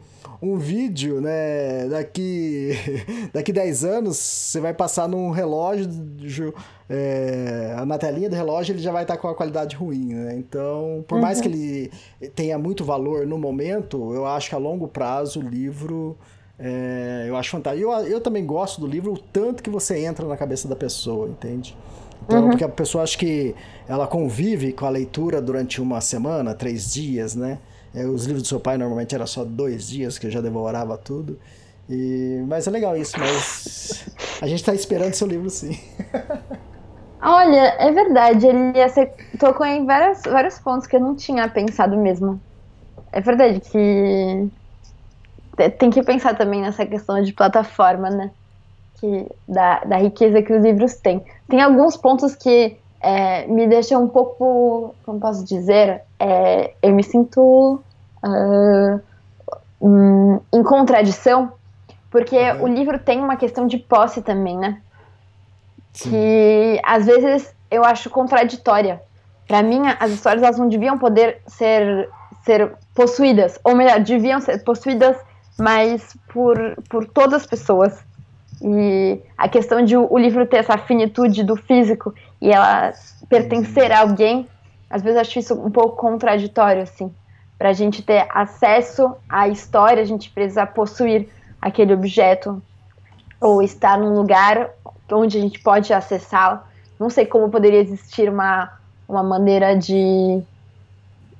[0.43, 2.71] Um vídeo, né, daqui,
[3.33, 6.55] daqui 10 anos, você vai passar num relógio,
[6.89, 10.35] é, na telinha do relógio ele já vai estar com a qualidade ruim, né?
[10.37, 11.93] Então, por mais que ele
[12.35, 16.17] tenha muito valor no momento, eu acho que a longo prazo o livro
[16.59, 17.91] é, eu acho fantástico.
[17.91, 21.29] Eu, eu também gosto do livro, o tanto que você entra na cabeça da pessoa,
[21.29, 21.75] entende?
[22.23, 23.55] Então, porque a pessoa acha que
[23.89, 27.59] ela convive com a leitura durante uma semana, três dias, né?
[27.93, 30.97] É, os livros do seu pai normalmente era só dois dias, que eu já devorava
[30.97, 31.39] tudo.
[31.89, 34.05] E, mas é legal isso, mas
[34.41, 35.77] a gente tá esperando seu livro sim.
[37.23, 38.73] Olha, é verdade, ele
[39.39, 42.43] tocou em várias, vários pontos que eu não tinha pensado mesmo.
[43.13, 43.79] É verdade que
[45.57, 48.31] te- tem que pensar também nessa questão de plataforma, né?
[49.01, 51.25] Que, da, da riqueza que os livros têm.
[51.49, 57.03] Tem alguns pontos que é, me deixam um pouco, como posso dizer, é, eu me
[57.03, 57.81] sinto
[58.23, 59.01] ah,
[59.81, 61.53] hum, em contradição,
[62.11, 62.63] porque Uhum.
[62.63, 64.81] o livro tem uma questão de posse também, né?
[65.93, 69.03] que às vezes eu acho contraditória.
[69.47, 72.09] Pra mim, as histórias elas não deviam poder ser,
[72.45, 75.17] ser possuídas, ou melhor, deviam ser possuídas,
[75.59, 76.57] mas por,
[76.89, 77.99] por todas as pessoas.
[78.63, 82.93] E a questão de o livro ter essa finitude do físico e ela
[83.29, 84.49] pertencer a alguém,
[84.89, 87.13] às vezes eu acho isso um pouco contraditório, assim.
[87.59, 91.29] Pra gente ter acesso à história, a gente precisa possuir
[91.61, 92.63] aquele objeto
[93.41, 94.71] ou estar num lugar
[95.13, 96.67] onde a gente pode acessá-la.
[96.99, 98.71] Não sei como poderia existir uma,
[99.09, 100.43] uma maneira de,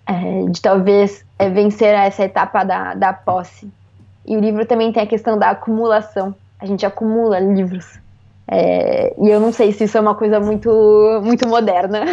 [0.07, 3.71] é, de talvez é, vencer essa etapa da, da posse.
[4.27, 6.35] E o livro também tem a questão da acumulação.
[6.59, 7.99] A gente acumula livros.
[8.53, 10.69] É, e eu não sei se isso é uma coisa muito,
[11.23, 12.05] muito moderna.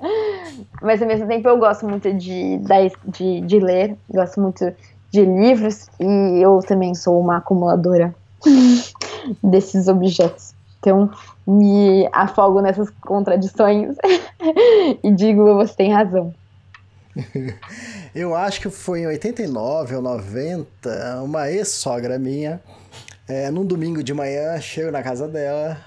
[0.82, 2.60] Mas ao mesmo tempo eu gosto muito de,
[3.06, 4.70] de, de ler, gosto muito
[5.10, 8.14] de livros e eu também sou uma acumuladora
[9.42, 10.54] desses objetos.
[10.80, 11.10] Então,
[11.46, 13.96] me afogo nessas contradições
[15.02, 16.34] e digo, você tem razão.
[18.14, 22.60] Eu acho que foi em 89 ou 90, uma ex-sogra minha,
[23.28, 25.78] é, num domingo de manhã, chego na casa dela,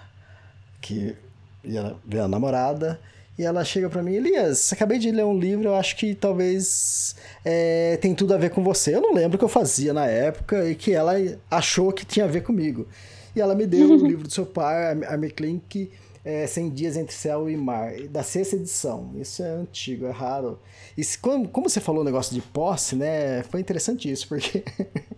[0.81, 1.15] que
[1.63, 2.99] ia ver a namorada,
[3.37, 7.15] e ela chega pra mim, Elias, acabei de ler um livro, eu acho que talvez
[7.45, 8.95] é, tem tudo a ver com você.
[8.95, 11.13] Eu não lembro o que eu fazia na época e que ela
[11.51, 12.87] achou que tinha a ver comigo.
[13.35, 15.91] E ela me deu o livro do seu pai, a Army Klink,
[16.25, 19.11] é, 100 Dias Entre Céu e Mar, da sexta edição.
[19.15, 20.59] Isso é antigo, é raro.
[20.97, 23.43] E se- como, como você falou o negócio de posse, né?
[23.43, 24.63] Foi interessante isso, porque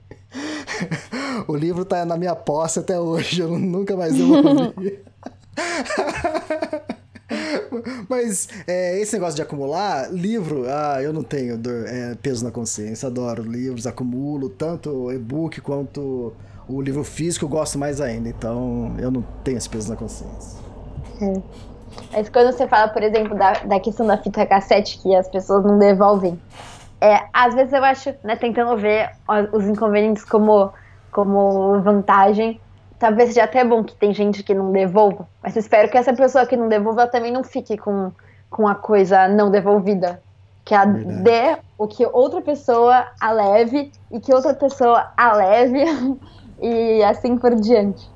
[1.47, 4.99] o livro tá na minha posse até hoje, eu nunca mais devolvi.
[8.09, 12.51] Mas é, esse negócio de acumular, livro, ah, eu não tenho dor- é, peso na
[12.51, 16.33] consciência, adoro livros, acumulo tanto e-book quanto
[16.67, 20.59] o livro físico, eu gosto mais ainda, então eu não tenho esse peso na consciência.
[22.11, 25.63] Mas quando você fala, por exemplo, da, da questão da fita cassete que as pessoas
[25.63, 26.39] não devolvem,
[27.01, 29.09] é, às vezes eu acho, né, tentando ver
[29.53, 30.71] os inconvenientes como,
[31.11, 32.59] como vantagem,
[32.99, 36.45] talvez seja até bom que tem gente que não devolva, mas espero que essa pessoa
[36.45, 38.11] que não devolva também não fique com,
[38.49, 40.21] com a coisa não devolvida.
[40.65, 41.23] Que a Verdade.
[41.23, 45.83] dê o que outra pessoa a leve e que outra pessoa a leve
[46.61, 48.07] e assim por diante.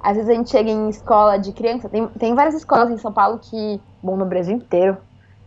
[0.00, 3.12] Às vezes a gente chega em escola de criança, tem, tem várias escolas em São
[3.12, 4.96] Paulo que, bom, no Brasil inteiro,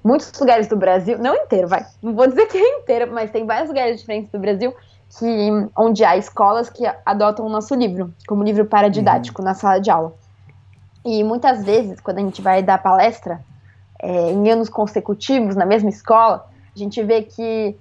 [0.04, 3.46] muitos lugares do Brasil, não inteiro, vai, não vou dizer que é inteiro, mas tem
[3.46, 4.74] vários lugares diferentes do Brasil
[5.18, 9.92] que onde há escolas que adotam o nosso livro como livro paradidático na sala de
[9.92, 10.14] aula.
[11.04, 13.42] E muitas vezes, quando a gente vai dar palestra
[14.00, 17.76] é, em anos consecutivos na mesma escola, a gente vê que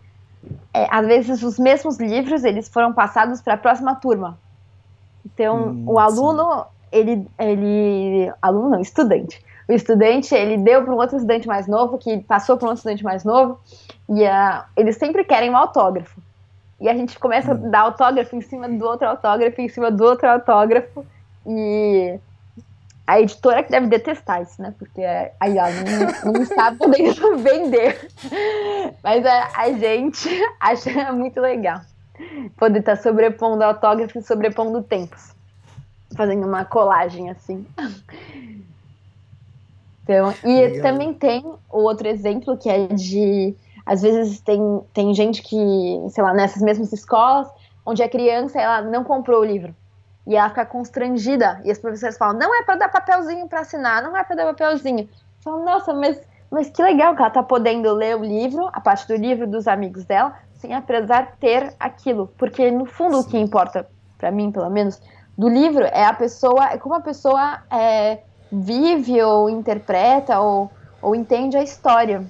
[0.75, 4.39] é, às vezes os mesmos livros eles foram passados para a próxima turma.
[5.25, 9.41] Então, Hum, o aluno, ele, ele, aluno não, estudante.
[9.71, 12.81] O estudante, ele deu para um outro estudante mais novo, que passou para um outro
[12.81, 13.61] estudante mais novo,
[14.09, 16.21] e ah, eles sempre querem um autógrafo.
[16.81, 20.03] E a gente começa a dar autógrafo em cima do outro autógrafo, em cima do
[20.03, 21.07] outro autógrafo,
[21.47, 22.19] e
[23.07, 24.75] a editora que deve detestar isso, né?
[24.77, 25.03] Porque
[25.39, 28.11] aí ela não, não está podendo vender.
[29.05, 31.81] Mas a, a gente acha muito legal
[32.57, 35.33] poder estar sobrepondo autógrafo e sobrepondo tempos.
[36.17, 37.65] Fazendo uma colagem assim.
[40.03, 40.83] Então, e Legal.
[40.83, 43.55] também tem o outro exemplo que é de.
[43.85, 44.61] Às vezes tem,
[44.93, 45.57] tem gente que,
[46.11, 47.49] sei lá, nessas mesmas escolas,
[47.85, 49.75] onde a criança ela não comprou o livro.
[50.27, 51.61] E ela fica constrangida.
[51.65, 54.47] E as professoras falam: não é para dar papelzinho para assinar, não é para dar
[54.47, 55.09] papelzinho.
[55.43, 56.21] Falam, nossa, mas,
[56.51, 59.67] mas que legal que ela tá podendo ler o livro, a parte do livro dos
[59.67, 62.31] amigos dela, sem apesar ter aquilo.
[62.37, 63.89] Porque no fundo o que importa,
[64.19, 65.01] para mim pelo menos,
[65.37, 68.19] do livro é a pessoa, é como a pessoa é,
[68.51, 70.71] vive ou interpreta ou,
[71.01, 72.25] ou entende a história.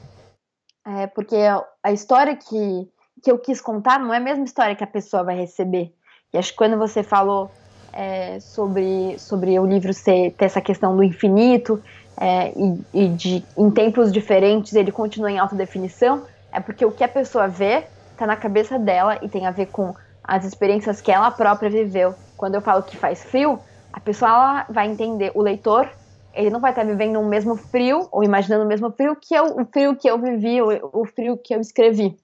[0.87, 1.37] É, porque
[1.83, 2.89] a história que,
[3.23, 5.93] que eu quis contar não é a mesma história que a pessoa vai receber.
[6.33, 7.51] E acho que quando você falou
[7.93, 11.83] é, sobre, sobre o livro ser, ter essa questão do infinito
[12.19, 16.93] é, e, e de em tempos diferentes ele continua em alta definição, é porque o
[16.93, 21.01] que a pessoa vê está na cabeça dela e tem a ver com as experiências
[21.01, 22.15] que ela própria viveu.
[22.37, 23.59] Quando eu falo que faz frio,
[23.93, 25.89] a pessoa vai entender, o leitor,
[26.35, 29.61] ele não vai estar vivendo o mesmo frio ou imaginando o mesmo frio que eu,
[29.61, 32.17] o frio que eu vivi, o, o frio que eu escrevi,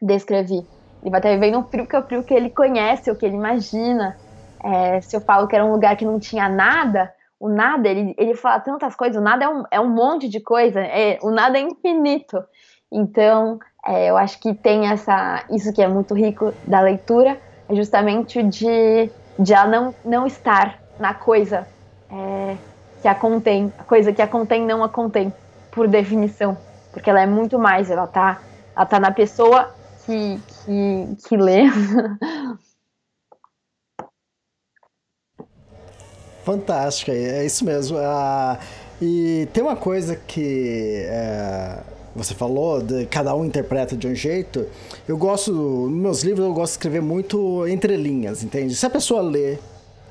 [0.00, 0.66] descrevi.
[1.02, 3.26] Ele vai estar vivendo um frio que é o frio que ele conhece, o que
[3.26, 4.16] ele imagina.
[4.62, 8.14] É, se eu falo que era um lugar que não tinha nada, o nada, ele,
[8.16, 11.30] ele fala tantas coisas, o nada é um, é um monte de coisa, é, o
[11.30, 12.44] nada é infinito.
[12.90, 17.74] Então, é, eu acho que tem essa, isso que é muito rico da leitura, é
[17.74, 21.66] justamente de, de ela não, não estar na coisa
[22.08, 22.56] é,
[23.02, 25.34] que a contém, a coisa que a contém não a contém,
[25.72, 26.56] por definição,
[26.92, 28.40] porque ela é muito mais, ela tá,
[28.76, 29.74] ela tá na pessoa
[30.06, 31.64] que, que, que lê.
[36.44, 37.98] Fantástica, é isso mesmo.
[37.98, 38.58] Ah,
[39.00, 41.78] e tem uma coisa que é,
[42.14, 44.66] você falou, de cada um interpreta de um jeito.
[45.08, 48.74] Eu gosto, nos meus livros, eu gosto de escrever muito entre linhas, entende?
[48.74, 49.58] Se a pessoa lê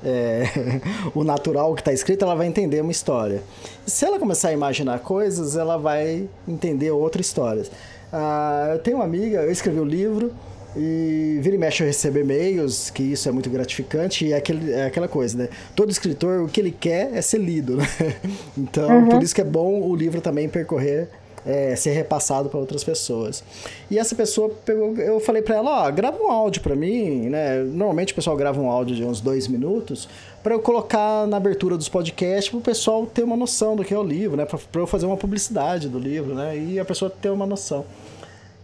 [0.04, 0.44] é,
[1.14, 3.42] o natural que está escrito, ela vai entender uma história.
[3.86, 7.70] Se ela começar a imaginar coisas, ela vai entender outras histórias.
[8.12, 10.32] Ah, eu tenho uma amiga, eu escrevi o um livro.
[10.74, 14.72] E vira e mexe eu recebo e-mails, que isso é muito gratificante, e é, aquele,
[14.72, 15.48] é aquela coisa, né?
[15.76, 17.86] Todo escritor, o que ele quer é ser lido, né?
[18.56, 19.08] Então, uhum.
[19.10, 21.08] por isso que é bom o livro também percorrer,
[21.46, 23.42] é, ser repassado para outras pessoas.
[23.90, 27.62] E essa pessoa pegou, eu falei para ela, ó, grava um áudio para mim, né?
[27.62, 30.08] Normalmente o pessoal grava um áudio de uns dois minutos,
[30.42, 33.94] para eu colocar na abertura dos podcasts, para o pessoal ter uma noção do que
[33.94, 34.44] é o livro, né?
[34.44, 36.56] Para eu fazer uma publicidade do livro, né?
[36.56, 37.84] E a pessoa ter uma noção.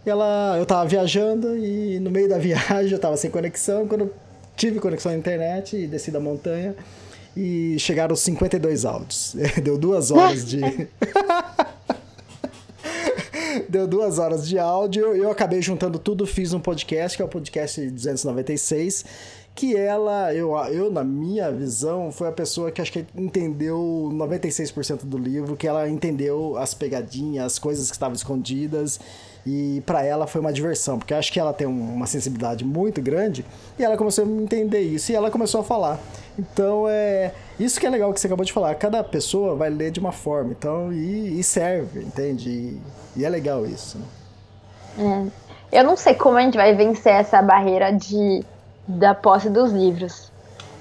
[0.05, 3.87] Ela, eu tava viajando e no meio da viagem eu tava sem conexão.
[3.87, 4.11] Quando
[4.55, 6.75] tive conexão na internet e desci da montanha
[7.35, 9.35] e chegaram os 52 áudios.
[9.63, 10.59] Deu duas horas de.
[13.69, 15.15] Deu duas horas de áudio.
[15.15, 19.05] Eu acabei juntando tudo, fiz um podcast, que é o podcast 296.
[19.55, 25.03] Que ela, eu, eu, na minha visão, foi a pessoa que acho que entendeu 96%
[25.03, 28.99] do livro, que ela entendeu as pegadinhas, as coisas que estavam escondidas
[29.45, 33.45] e para ela foi uma diversão, porque acho que ela tem uma sensibilidade muito grande
[33.77, 35.99] e ela começou a entender isso e ela começou a falar.
[36.37, 38.75] Então é isso que é legal que você acabou de falar.
[38.75, 42.49] Cada pessoa vai ler de uma forma, então e, e serve, entende?
[42.49, 42.81] E,
[43.19, 43.99] e, é legal isso.
[44.97, 45.31] Né?
[45.71, 45.79] É.
[45.79, 48.43] Eu não sei como a gente vai vencer essa barreira de
[48.87, 50.31] da posse dos livros.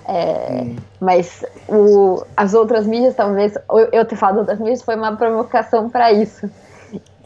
[0.06, 0.76] É, hum.
[0.98, 3.54] Mas o, as outras mídias, talvez,
[3.92, 6.50] eu ter falado outras mídias foi uma provocação para isso.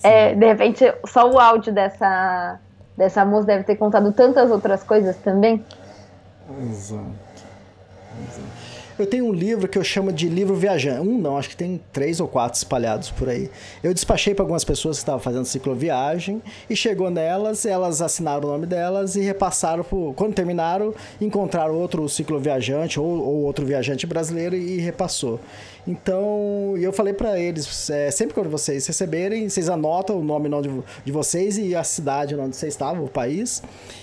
[0.03, 2.59] É, de repente, só o áudio dessa,
[2.97, 5.65] dessa moça deve ter contado tantas outras coisas também.
[6.69, 7.05] Exato.
[8.21, 8.51] Exato.
[9.03, 11.00] Eu tenho um livro que eu chamo de livro viajante.
[11.00, 13.50] Um não, acho que tem três ou quatro espalhados por aí.
[13.82, 16.40] Eu despachei para algumas pessoas que estavam fazendo cicloviagem
[16.70, 19.84] e chegou nelas, elas assinaram o nome delas e repassaram.
[20.14, 25.40] Quando terminaram, encontraram outro cicloviajante ou, ou outro viajante brasileiro e repassou.
[25.87, 30.83] Então, eu falei para eles, é, sempre que vocês receberem, vocês anotam o nome de,
[31.05, 33.62] de vocês e a cidade onde vocês estavam, o país.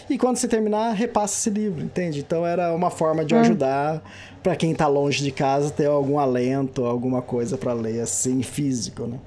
[0.09, 2.19] E quando você terminar, repassa esse livro, entende?
[2.19, 3.39] Então era uma forma de hum.
[3.39, 4.01] ajudar
[4.43, 9.03] para quem tá longe de casa ter algum alento, alguma coisa para ler assim, físico,
[9.03, 9.17] né?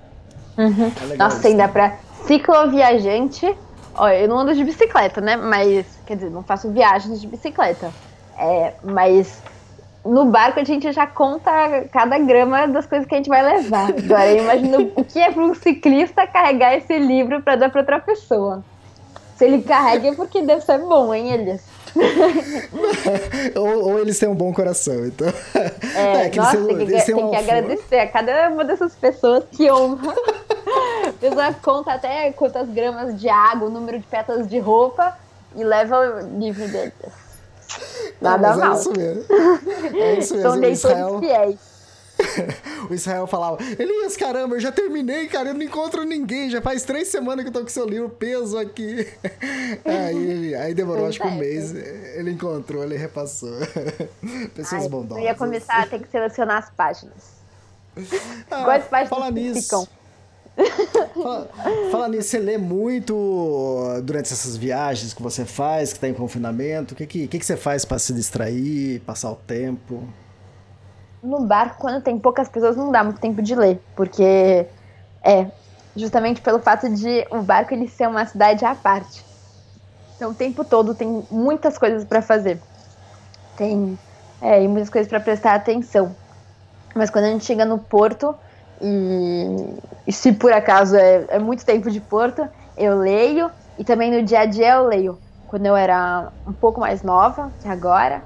[0.58, 0.92] Uhum.
[1.10, 3.56] É Nossa, ainda para cicloviajante.
[3.94, 5.36] Olha, eu não ando de bicicleta, né?
[5.36, 7.90] Mas, quer dizer, não faço viagens de bicicleta.
[8.38, 9.42] É, mas
[10.04, 11.50] no barco a gente já conta
[11.92, 13.90] cada grama das coisas que a gente vai levar.
[13.90, 17.80] Agora eu imagino o que é para um ciclista carregar esse livro para dar para
[17.80, 18.64] outra pessoa.
[19.36, 21.62] Se ele carrega é porque deve ser bom, hein, Elias?
[23.54, 25.28] ou, ou, eles têm um bom coração, então.
[25.94, 29.70] É, é que nossa, tem, que, tem que agradecer a cada uma dessas pessoas que
[29.70, 30.14] honra.
[31.06, 35.16] A pessoa conta até quantas gramas de água, o número de pétalas de roupa
[35.54, 37.21] e leva o livro deles.
[38.20, 38.72] Nada Não, mal.
[38.72, 39.24] É isso mesmo.
[39.96, 40.50] É isso mesmo.
[40.50, 41.72] São leitores fiéis.
[42.88, 46.84] o Israel falava, Elias, caramba, eu já terminei, cara, eu não encontro ninguém, já faz
[46.84, 49.08] três semanas que eu tô com seu livro peso aqui.
[49.84, 53.52] aí, aí demorou acho que um mês, ele encontrou, ele repassou.
[54.54, 55.22] Pessoas Ai, bondosas.
[55.22, 57.42] Eu ia começar a ter que selecionar as páginas.
[58.50, 59.62] Ah, Quais páginas fala nisso.
[59.62, 59.88] ficam?
[61.14, 61.48] Fala,
[61.90, 63.14] fala, nisso, você lê muito
[64.04, 66.94] durante essas viagens que você faz, que está em confinamento?
[66.94, 70.06] O que, que, que, você faz para se distrair, passar o tempo?
[71.22, 74.66] No barco, quando tem poucas pessoas, não dá muito tempo de ler, porque
[75.22, 75.46] é
[75.96, 79.24] justamente pelo fato de o barco ele ser uma cidade à parte.
[80.16, 82.60] Então, o tempo todo tem muitas coisas para fazer.
[83.56, 83.98] Tem
[84.40, 86.14] é, muitas coisas para prestar atenção.
[86.94, 88.34] Mas quando a gente chega no porto,
[88.82, 89.76] e,
[90.08, 92.42] e se por acaso é, é, muito tempo de Porto,
[92.76, 93.50] eu leio.
[93.78, 95.22] E também no dia a dia eu leio.
[95.46, 98.24] Quando eu era um pouco mais nova que agora,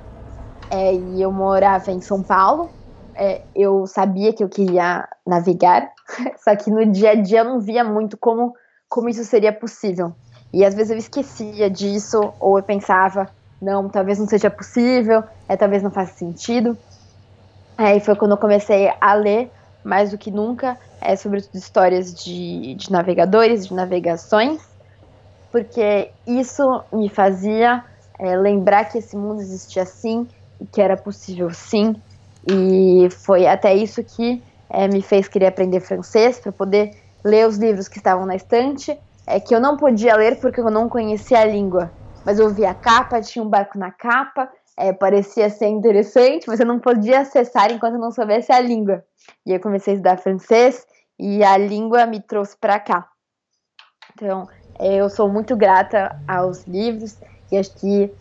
[0.70, 2.70] é, e eu morava em São Paulo,
[3.16, 5.90] é, eu sabia que eu queria navegar,
[6.42, 8.54] só que no dia a dia eu não via muito como,
[8.88, 10.14] como isso seria possível.
[10.52, 13.30] E às vezes eu esquecia disso, ou eu pensava,
[13.60, 16.78] não, talvez não seja possível, é, talvez não faça sentido.
[17.78, 19.52] E foi quando eu comecei a ler
[19.86, 24.60] mais do que nunca, é sobretudo histórias de, de navegadores, de navegações,
[25.52, 27.84] porque isso me fazia
[28.18, 30.26] é, lembrar que esse mundo existia sim,
[30.60, 31.94] e que era possível sim,
[32.48, 36.90] e foi até isso que é, me fez querer aprender francês, para poder
[37.24, 40.70] ler os livros que estavam na estante, é, que eu não podia ler porque eu
[40.70, 41.92] não conhecia a língua,
[42.24, 46.66] mas eu via a capa, tinha um barco na capa, é, parecia ser interessante, eu
[46.66, 49.02] não podia acessar enquanto não soubesse a língua.
[49.44, 50.86] E eu comecei a estudar francês
[51.18, 53.08] e a língua me trouxe para cá.
[54.14, 54.46] Então,
[54.78, 57.16] é, eu sou muito grata aos livros
[57.50, 58.12] e acho que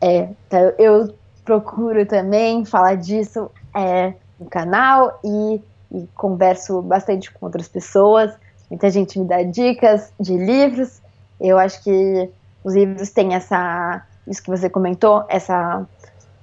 [0.00, 1.14] é, então eu
[1.44, 5.60] procuro também falar disso é, no canal e,
[5.92, 8.32] e converso bastante com outras pessoas.
[8.70, 11.02] Muita gente me dá dicas de livros.
[11.40, 12.30] Eu acho que
[12.62, 15.84] os livros têm essa isso que você comentou, essa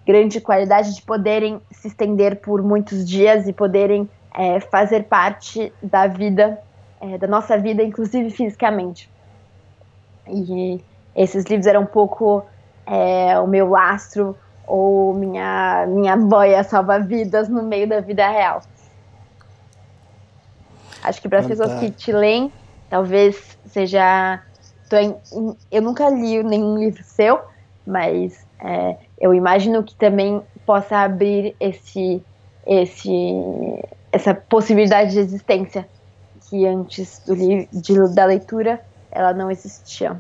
[0.05, 6.07] grande qualidade de poderem se estender por muitos dias e poderem é, fazer parte da
[6.07, 6.59] vida,
[7.01, 9.09] é, da nossa vida, inclusive fisicamente.
[10.27, 10.83] E
[11.15, 12.45] esses livros eram um pouco
[12.85, 18.61] é, o meu lastro ou minha, minha boia salva-vidas no meio da vida real.
[21.03, 22.51] Acho que para as pessoas que te leem,
[22.89, 24.41] talvez seja.
[25.71, 27.39] Eu nunca li nenhum livro seu,
[27.88, 32.21] mas é, eu imagino que também possa abrir esse,
[32.65, 33.09] esse,
[34.11, 35.88] essa possibilidade de existência
[36.49, 40.19] que antes do de, da leitura ela não existia.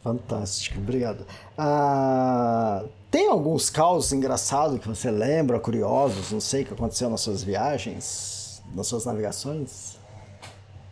[0.00, 1.26] Fantástico, obrigado.
[1.58, 7.42] Ah, tem alguns causos engraçados que você lembra, curiosos, não sei, que aconteceu nas suas
[7.42, 9.98] viagens, nas suas navegações?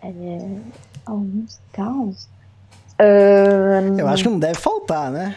[0.03, 0.11] É,
[1.07, 2.29] alguns causos?
[3.01, 3.99] Um...
[3.99, 5.37] Eu acho que não deve faltar, né?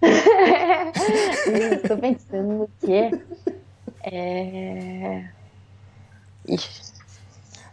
[1.86, 3.10] tô pensando no quê?
[4.02, 5.24] É...
[6.48, 6.90] Ixi.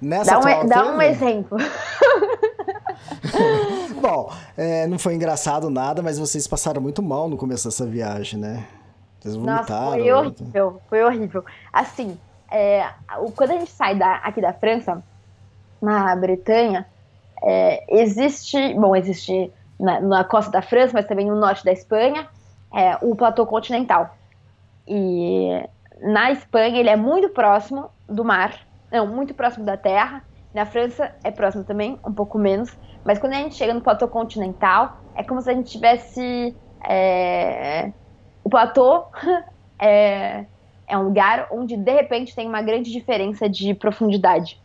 [0.01, 1.57] Nessa dá um, dá um exemplo.
[3.99, 8.39] Bom, é, não foi engraçado nada, mas vocês passaram muito mal no começo dessa viagem,
[8.39, 8.67] né?
[9.19, 9.65] Vocês vomitaram.
[9.65, 11.43] Nossa, foi horrível, foi horrível.
[11.73, 12.17] Assim,
[12.51, 12.89] é,
[13.35, 15.03] quando a gente sai da, aqui da França,
[15.81, 16.85] na Bretanha,
[17.43, 22.27] é, existe, bom, existe na, na, costa da França, mas também no norte da Espanha,
[22.73, 24.15] é, o platô continental.
[24.87, 25.63] E
[26.01, 28.59] na Espanha ele é muito próximo do mar,
[28.91, 30.23] não, muito próximo da terra.
[30.53, 32.75] Na França é próximo também, um pouco menos.
[33.03, 36.55] Mas quando a gente chega no platô continental, é como se a gente tivesse.
[36.87, 37.91] É,
[38.43, 39.05] o platô
[39.77, 40.45] é,
[40.87, 44.59] é um lugar onde de repente tem uma grande diferença de profundidade.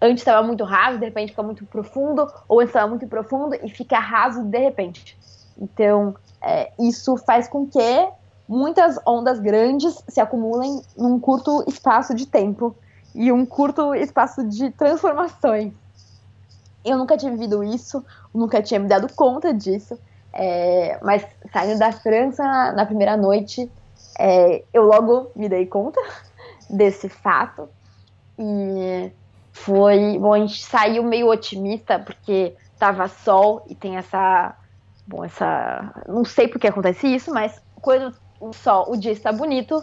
[0.00, 3.68] Antes estava muito raso, de repente fica muito profundo, ou antes estava muito profundo e
[3.68, 5.18] fica raso de repente.
[5.60, 8.08] Então, é, isso faz com que
[8.48, 12.74] muitas ondas grandes se acumulem num curto espaço de tempo
[13.14, 15.72] e um curto espaço de transformações.
[16.84, 19.98] Eu nunca tinha vivido isso, nunca tinha me dado conta disso,
[20.32, 22.42] é, mas saindo da França
[22.72, 23.70] na, primeira noite,
[24.18, 26.00] é, eu logo me dei conta
[26.70, 27.68] desse fato
[28.38, 29.12] e
[29.60, 30.18] foi.
[30.18, 34.54] Bom, a gente saiu meio otimista porque tava sol e tem essa.
[35.06, 35.92] Bom, essa.
[36.08, 39.82] Não sei por que acontece isso, mas quando o sol, o dia está bonito,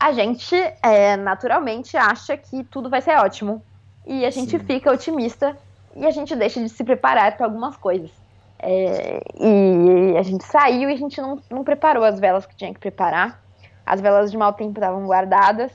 [0.00, 3.62] a gente é, naturalmente acha que tudo vai ser ótimo.
[4.06, 4.58] E a gente Sim.
[4.60, 5.56] fica otimista
[5.94, 8.10] e a gente deixa de se preparar para algumas coisas.
[8.58, 12.72] É, e a gente saiu e a gente não, não preparou as velas que tinha
[12.72, 13.42] que preparar.
[13.84, 15.72] As velas de mau tempo estavam guardadas.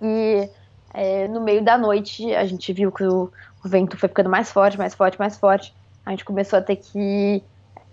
[0.00, 0.48] E
[0.98, 3.30] é, no meio da noite a gente viu que o,
[3.64, 5.72] o, vento foi ficando mais forte, mais forte, mais forte.
[6.04, 7.40] A gente começou a ter que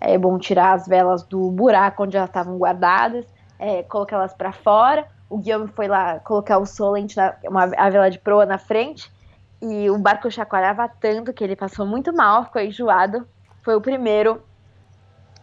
[0.00, 3.24] é bom tirar as velas do buraco onde elas estavam guardadas,
[3.60, 5.06] é, colocar elas para fora.
[5.30, 9.08] O Guilherme foi lá colocar o solente, na, uma, a vela de proa na frente,
[9.62, 13.24] e o barco chacoalhava tanto que ele passou muito mal, ficou enjoado.
[13.62, 14.42] Foi o primeiro.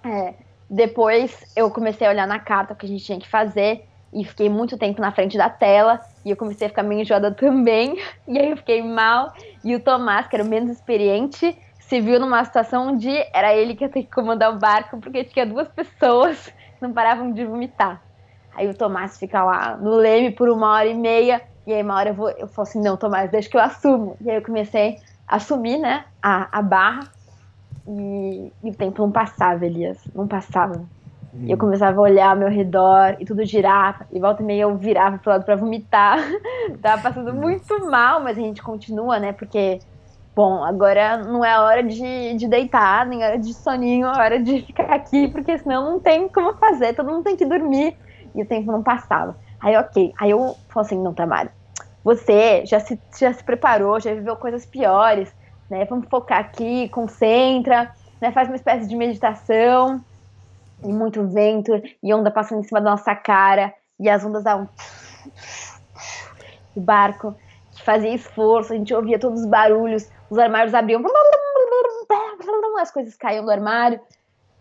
[0.03, 0.33] É,
[0.69, 4.23] depois eu comecei a olhar na carta o que a gente tinha que fazer e
[4.23, 7.97] fiquei muito tempo na frente da tela e eu comecei a ficar meio enjoada também.
[8.27, 9.33] E aí eu fiquei mal.
[9.63, 13.75] E o Tomás, que era o menos experiente, se viu numa situação onde era ele
[13.75, 17.45] que ia ter que comandar o barco, porque tinha duas pessoas que não paravam de
[17.45, 18.01] vomitar.
[18.55, 21.95] Aí o Tomás fica lá no leme por uma hora e meia, e aí uma
[21.95, 24.15] hora eu vou, eu falo assim, não, Tomás, deixa que eu assumo.
[24.21, 24.97] E aí eu comecei
[25.27, 27.09] a assumir, né, a, a barra,
[27.87, 30.83] e, e o tempo não passava, Elias, não passava.
[31.41, 34.05] E eu começava a olhar ao meu redor e tudo girava.
[34.11, 36.19] E volta e meia eu virava pro lado pra vomitar.
[36.81, 39.33] Tava passando muito mal, mas a gente continua, né?
[39.33, 39.79] Porque,
[40.35, 44.61] bom, agora não é hora de, de deitar, nem hora de soninho, é hora de
[44.67, 47.97] ficar aqui, porque senão não tem como fazer, todo mundo tem que dormir.
[48.35, 49.35] E o tempo não passava.
[49.59, 50.13] Aí, ok.
[50.19, 51.51] Aí eu falo assim: não, Tamara,
[52.03, 55.33] você já se, já se preparou, já viveu coisas piores,
[55.67, 55.85] né?
[55.85, 58.31] Vamos focar aqui, concentra, né?
[58.31, 59.99] Faz uma espécie de meditação
[60.83, 61.71] e muito vento,
[62.01, 64.67] e onda passando em cima da nossa cara, e as ondas davam.
[66.75, 67.35] O barco
[67.71, 71.01] que fazia esforço, a gente ouvia todos os barulhos, os armários abriam,
[72.79, 73.99] as coisas caíam do armário.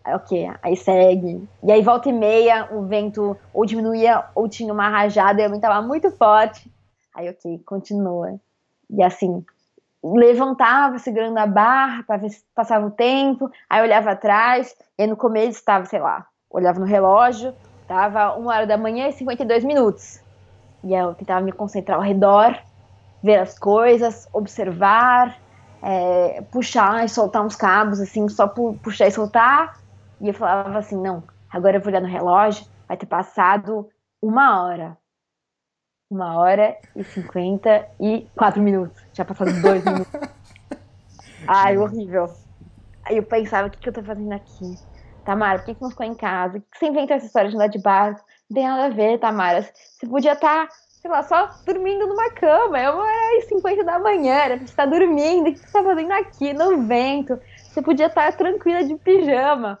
[0.03, 1.47] Aí, ok, aí segue.
[1.63, 5.81] E aí, volta e meia, o vento ou diminuía ou tinha uma rajada e aumentava
[5.85, 6.71] muito forte.
[7.15, 8.39] Aí, ok, continua.
[8.89, 9.45] E assim,
[10.03, 15.15] levantava segurando a barra para ver se passava o tempo, aí olhava atrás, e no
[15.15, 20.19] começo estava, sei lá, olhava no relógio, estava uma hora da manhã e 52 minutos.
[20.83, 22.57] E eu tentava me concentrar ao redor,
[23.23, 25.37] ver as coisas, observar,
[25.81, 29.79] é, puxar e soltar uns cabos, assim, só puxar e soltar.
[30.19, 33.87] E eu falava assim, não, agora eu vou olhar no relógio, vai ter passado
[34.21, 34.97] uma hora
[36.13, 39.01] uma hora e cinquenta e quatro minutos.
[39.15, 40.13] Já passado dois minutos.
[41.47, 42.27] Ai, horrível.
[43.05, 44.73] Aí eu pensava, o que, que eu tô fazendo aqui?
[45.23, 46.59] Tamara, por que, que não ficou em casa?
[46.59, 48.23] Por que você inventou essa história de andar de barco?
[48.49, 49.61] Não tem nada a ver, Tamara.
[49.61, 52.79] Você podia estar, tá, sei lá, só dormindo numa cama.
[52.79, 55.49] É uma hora e cinquenta da manhã, você estar tá dormindo.
[55.49, 57.39] O que você tá fazendo aqui, no vento?
[57.71, 59.79] Você podia estar tá tranquila de pijama.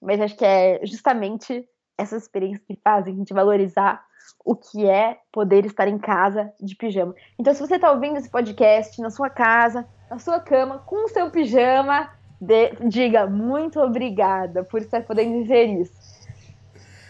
[0.00, 1.64] Mas acho que é justamente
[1.96, 4.07] essas experiências que fazem a gente valorizar
[4.44, 7.14] o que é poder estar em casa de pijama.
[7.38, 11.08] Então, se você está ouvindo esse podcast na sua casa, na sua cama, com o
[11.08, 12.10] seu pijama,
[12.40, 15.92] de, diga muito obrigada por estar podendo dizer isso.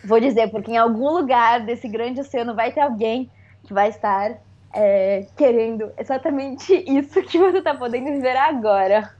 [0.04, 3.30] Vou dizer, porque em algum lugar desse grande oceano vai ter alguém
[3.64, 4.38] que vai estar
[4.72, 9.12] é, querendo exatamente isso que você está podendo viver agora.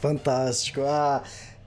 [0.00, 0.80] Fantástico.
[0.84, 1.22] Ah,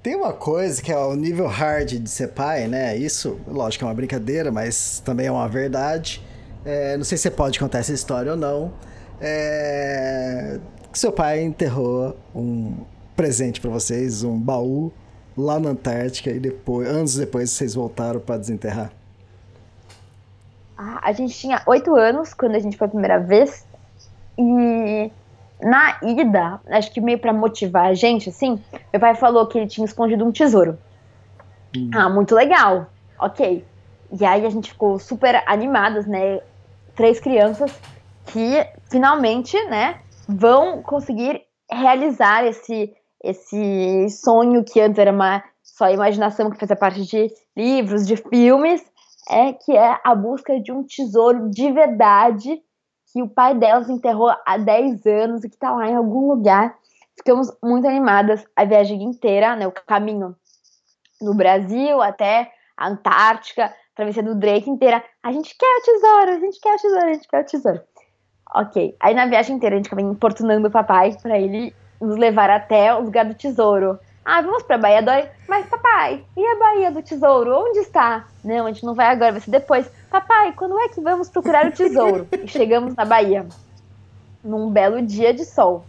[0.05, 2.95] tem uma coisa que é o nível hard de ser pai, né?
[2.95, 6.21] Isso, lógico, é uma brincadeira, mas também é uma verdade.
[6.63, 8.71] É, não sei se você pode contar essa história ou não.
[9.19, 10.59] É,
[10.93, 12.85] seu pai enterrou um
[13.15, 14.93] presente para vocês, um baú
[15.35, 18.93] lá na Antártica e depois, anos depois, vocês voltaram para desenterrar.
[20.77, 23.65] Ah, a gente tinha oito anos quando a gente foi a primeira vez
[24.37, 25.11] e
[25.61, 29.67] na ida, acho que meio para motivar a gente, assim, meu pai falou que ele
[29.67, 30.77] tinha escondido um tesouro.
[31.93, 32.87] Ah, muito legal.
[33.19, 33.65] Ok.
[34.19, 36.39] E aí a gente ficou super animadas, né?
[36.95, 37.71] Três crianças
[38.27, 42.93] que finalmente, né, vão conseguir realizar esse
[43.23, 48.85] esse sonho que antes era uma só imaginação que fazia parte de livros, de filmes,
[49.29, 52.61] é que é a busca de um tesouro de verdade
[53.15, 56.75] que o pai delas enterrou há 10 anos e que está lá em algum lugar.
[57.15, 60.35] Ficamos muito animadas a viagem inteira, né, o caminho
[61.21, 65.01] do Brasil até a Antártica, travessia do Drake inteira.
[65.23, 67.81] A gente quer o tesouro, a gente quer o tesouro, a gente quer o tesouro.
[68.53, 68.97] Ok.
[68.99, 72.93] Aí na viagem inteira a gente acaba importunando o papai para ele nos levar até
[72.93, 73.97] o lugar do tesouro.
[74.25, 75.31] Ah, vamos pra Bahia Dória.
[75.47, 77.59] Mas, papai, e a Bahia do Tesouro?
[77.59, 78.25] Onde está?
[78.43, 79.89] Não, a gente não vai agora, vai ser depois.
[80.15, 82.25] Papai, quando é que vamos procurar o tesouro?
[82.41, 83.45] e chegamos na Bahia.
[84.41, 85.83] Num belo dia de sol.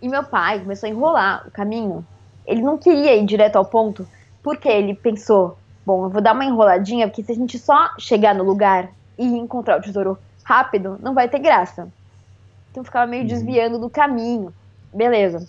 [0.00, 2.04] E meu pai começou a enrolar o caminho.
[2.44, 4.08] Ele não queria ir direto ao ponto,
[4.42, 5.56] porque ele pensou:
[5.86, 9.24] bom, eu vou dar uma enroladinha, porque se a gente só chegar no lugar e
[9.24, 11.86] encontrar o tesouro rápido, não vai ter graça.
[12.72, 14.52] Então ficava meio desviando do caminho.
[14.92, 15.46] Beleza.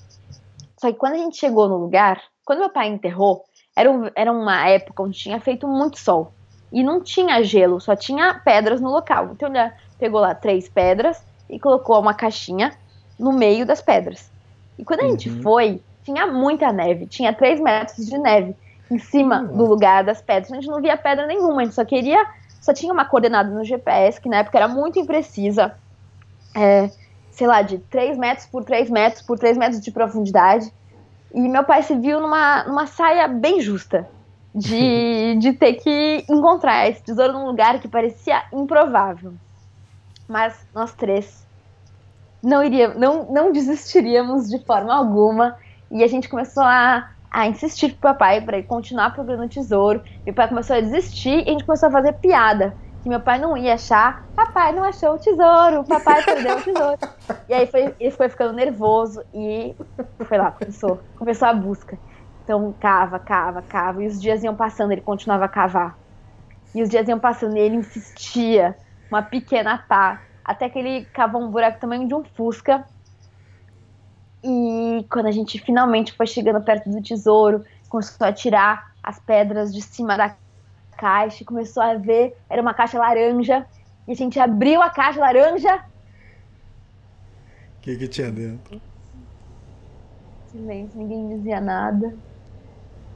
[0.77, 3.43] Só que quando a gente chegou no lugar, quando meu pai enterrou,
[3.75, 6.31] era, um, era uma época onde tinha feito muito sol.
[6.73, 9.29] E não tinha gelo, só tinha pedras no local.
[9.31, 12.73] Então ele pegou lá três pedras e colocou uma caixinha
[13.17, 14.31] no meio das pedras.
[14.77, 18.55] E quando a gente foi, tinha muita neve, tinha três metros de neve
[18.89, 20.51] em cima do lugar das pedras.
[20.51, 22.25] A gente não via pedra nenhuma, a gente só queria,
[22.59, 25.75] só tinha uma coordenada no GPS, que na época era muito imprecisa.
[26.55, 26.89] É,
[27.29, 30.73] sei lá, de 3 metros por 3 metros por 3 metros de profundidade.
[31.31, 34.07] E meu pai se viu numa, numa saia bem justa
[34.53, 39.33] de, de ter que encontrar esse tesouro num lugar que parecia improvável.
[40.27, 41.45] Mas nós três
[42.41, 45.55] não, iria, não, não desistiríamos de forma alguma.
[45.89, 50.01] E a gente começou a, a insistir pro papai para ele continuar procurando o tesouro.
[50.25, 53.37] Meu pai começou a desistir e a gente começou a fazer piada que meu pai
[53.37, 54.25] não ia achar.
[54.33, 56.97] Papai não achou o tesouro, papai perdeu o tesouro.
[57.49, 59.75] E aí foi, ele foi ficando nervoso e
[60.25, 61.99] foi lá, começou, começou a busca.
[62.43, 64.03] Então cava, cava, cava.
[64.03, 65.97] E os dias iam passando, ele continuava a cavar.
[66.75, 68.75] E os dias iam passando e ele insistia,
[69.09, 72.85] uma pequena pá, até que ele cavou um buraco tamanho de um fusca.
[74.43, 79.73] E quando a gente finalmente foi chegando perto do tesouro, começou a tirar as pedras
[79.73, 80.35] de cima da
[80.97, 83.65] caixa e começou a ver, era uma caixa laranja.
[84.07, 85.75] E a gente abriu a caixa laranja.
[87.77, 88.81] O que, que tinha dentro?
[90.47, 92.13] Silêncio, ninguém dizia nada.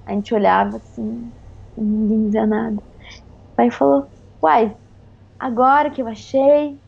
[0.07, 1.33] A gente olhava assim,
[1.77, 2.77] ninguém dizia nada.
[2.77, 4.09] O pai falou:
[4.41, 4.73] Uai,
[5.37, 6.79] agora que eu achei,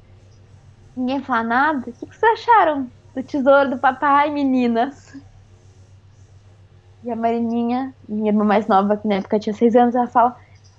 [0.96, 1.80] ninguém fala nada.
[1.80, 5.14] O que, que vocês acharam do tesouro do papai, meninas?
[7.04, 10.38] E a Marininha, minha irmã mais nova, que na época tinha seis anos, ela fala: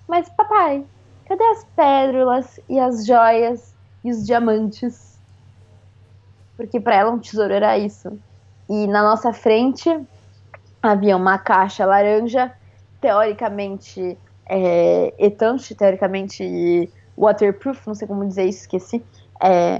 [0.08, 0.86] mas, papai,
[1.26, 5.20] cadê as pérolas e as joias e os diamantes?
[6.56, 8.18] Porque para ela um tesouro era isso.
[8.66, 9.90] E na nossa frente
[10.82, 12.52] havia uma caixa laranja,
[13.00, 19.04] teoricamente é, etanche, teoricamente waterproof, não sei como dizer isso, esqueci.
[19.42, 19.78] É,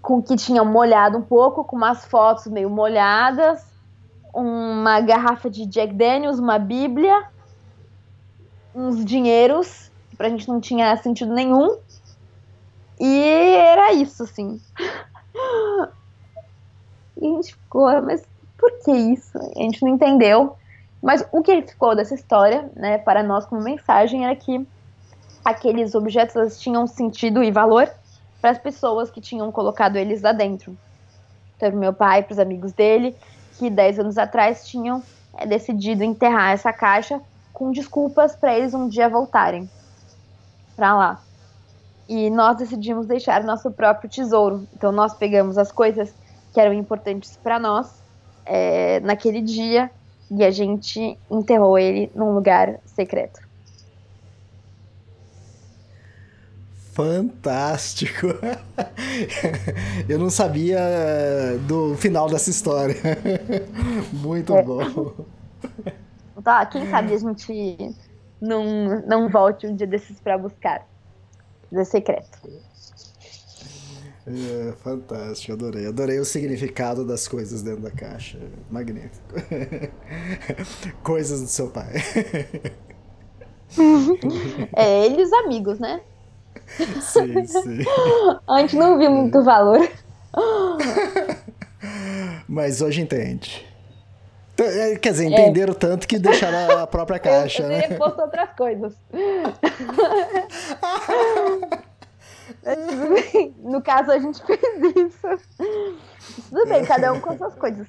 [0.00, 3.64] com que tinha molhado um pouco, com umas fotos meio molhadas,
[4.34, 7.30] uma garrafa de Jack Daniels, uma bíblia
[8.74, 11.76] uns dinheiros, que pra gente não tinha sentido nenhum.
[12.98, 13.20] E
[13.54, 14.60] era isso, assim.
[17.14, 18.26] E a gente ficou, mas
[18.62, 19.36] por que isso?
[19.36, 20.56] A gente não entendeu.
[21.02, 24.64] Mas o que ficou dessa história, né, para nós como mensagem, era que
[25.44, 27.92] aqueles objetos tinham sentido e valor
[28.40, 30.78] para as pessoas que tinham colocado eles lá dentro.
[31.56, 33.16] Então, meu pai, para os amigos dele,
[33.58, 35.02] que 10 anos atrás tinham
[35.36, 37.20] é, decidido enterrar essa caixa
[37.52, 39.68] com desculpas para eles um dia voltarem
[40.76, 41.20] para lá.
[42.08, 44.68] E nós decidimos deixar nosso próprio tesouro.
[44.72, 46.14] Então nós pegamos as coisas
[46.52, 48.01] que eram importantes para nós
[48.46, 49.90] é, naquele dia
[50.30, 53.40] e a gente enterrou ele num lugar secreto.
[56.92, 58.26] Fantástico!
[60.08, 60.78] Eu não sabia
[61.66, 62.96] do final dessa história.
[64.12, 64.62] Muito é.
[64.62, 65.12] bom.
[66.44, 67.94] Tá, quem sabe a gente
[68.40, 70.86] não, não volte um dia desses para buscar.
[71.72, 72.38] É secreto.
[74.26, 75.86] É, fantástico, adorei.
[75.86, 78.38] Adorei o significado das coisas dentro da caixa.
[78.70, 79.34] Magnífico.
[81.02, 81.94] coisas do seu pai.
[84.76, 86.00] é, ele e os amigos, né?
[87.00, 87.78] Sim, sim.
[88.48, 89.88] A gente não viu muito valor.
[92.48, 93.66] Mas hoje entende.
[94.56, 97.98] É, Quer dizer, entenderam tanto que deixaram a própria caixa, eu, eu né?
[98.00, 98.94] outras coisas.
[102.62, 103.54] Bem.
[103.58, 104.60] No caso, a gente fez
[104.96, 105.28] isso.
[106.48, 107.88] Tudo bem, cada um com suas coisas.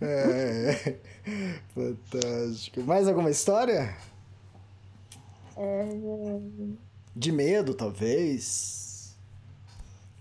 [0.00, 0.96] É,
[1.74, 2.80] fantástico.
[2.82, 3.94] Mais alguma história?
[5.56, 5.86] É,
[7.14, 9.16] De medo, talvez.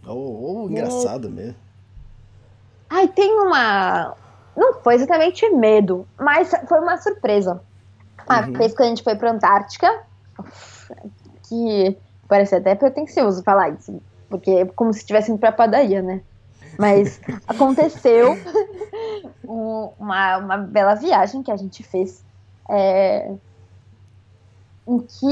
[0.05, 1.55] Ou, ou engraçado mesmo.
[2.89, 4.15] Ai, tem uma.
[4.57, 7.61] Não foi exatamente medo, mas foi uma surpresa.
[8.27, 8.53] Uma Uhum.
[8.53, 10.03] vez que a gente foi pra Antártica,
[11.47, 11.97] que
[12.29, 16.23] parece até pretencioso falar isso, porque é como se estivesse indo pra padaria, né?
[16.77, 18.41] Mas aconteceu
[19.43, 22.25] um- uma, uma bela viagem que a gente fez.
[22.69, 23.37] é,
[24.87, 25.25] em que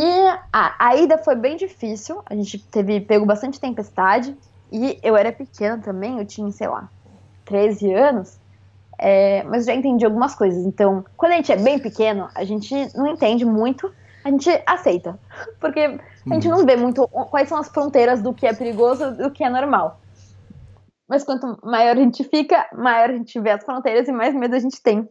[0.54, 4.38] a, a ida foi bem difícil, a gente teve pego bastante tempestade
[4.72, 6.91] e eu era pequena também, eu tinha, sei lá,
[7.45, 8.39] 13 anos,
[9.00, 10.66] é, mas já entendi algumas coisas.
[10.66, 13.93] Então, quando a gente é bem pequeno, a gente não entende muito,
[14.24, 15.20] a gente aceita.
[15.60, 19.32] Porque a gente não vê muito quais são as fronteiras do que é perigoso do
[19.32, 19.99] que é normal.
[21.07, 24.55] Mas quanto maior a gente fica, maior a gente vê as fronteiras e mais medo
[24.55, 25.07] a gente tem.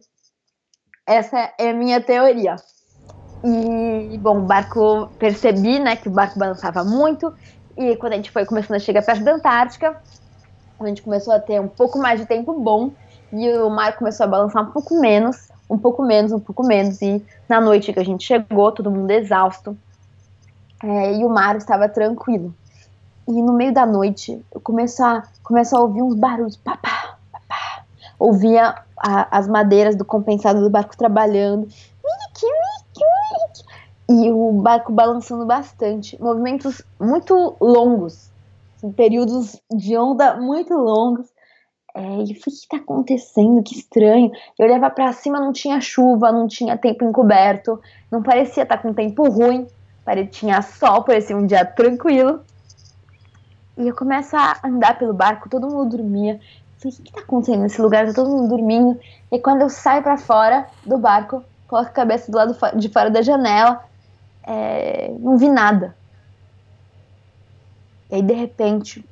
[1.05, 2.55] Essa é a minha teoria.
[3.43, 7.33] E, bom, o barco, percebi, né, que o barco balançava muito.
[7.75, 10.01] E quando a gente foi começando a chegar perto da Antártica,
[10.79, 12.91] a gente começou a ter um pouco mais de tempo bom
[13.31, 17.01] e o mar começou a balançar um pouco menos, um pouco menos, um pouco menos.
[17.01, 19.77] E na noite que a gente chegou, todo mundo exausto,
[20.83, 22.53] é, e o mar estava tranquilo.
[23.27, 27.83] E no meio da noite, eu começo a, começo a ouvir uns barulhos, papá, papá.
[28.17, 31.67] Ouvia a- as madeiras do compensado do barco trabalhando,
[34.09, 36.19] e o barco balançando bastante.
[36.21, 38.29] Movimentos muito longos,
[38.77, 41.27] assim, períodos de onda muito longos.
[41.93, 43.63] É, e eu falei, o que está acontecendo?
[43.63, 44.31] Que estranho.
[44.57, 48.93] Eu olhava para cima, não tinha chuva, não tinha tempo encoberto, não parecia estar com
[48.93, 49.67] tempo ruim,
[50.25, 52.41] tinha sol, parecia um dia tranquilo.
[53.77, 56.39] E eu começo a andar pelo barco, todo mundo dormia.
[56.77, 58.07] Falei, o que está acontecendo nesse lugar?
[58.07, 58.99] Tá todo mundo dormindo.
[59.31, 63.09] E quando eu saio para fora do barco, coloco a cabeça do lado de fora
[63.09, 63.83] da janela,
[64.43, 65.95] é, não vi nada.
[68.09, 69.05] E aí, de repente,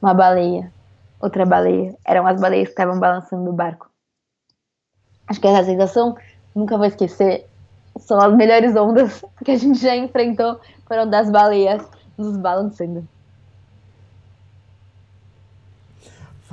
[0.00, 0.72] uma baleia,
[1.20, 1.96] outra baleia.
[2.04, 3.88] Eram as baleias que estavam balançando no barco.
[5.28, 6.16] Acho que essa sensação,
[6.54, 7.48] nunca vou esquecer,
[7.98, 11.82] são as melhores ondas que a gente já enfrentou, foram das baleias
[12.16, 13.06] nos balançando.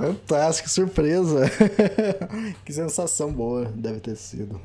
[0.00, 1.44] Fantástico, surpresa.
[2.64, 4.60] que sensação boa deve ter sido.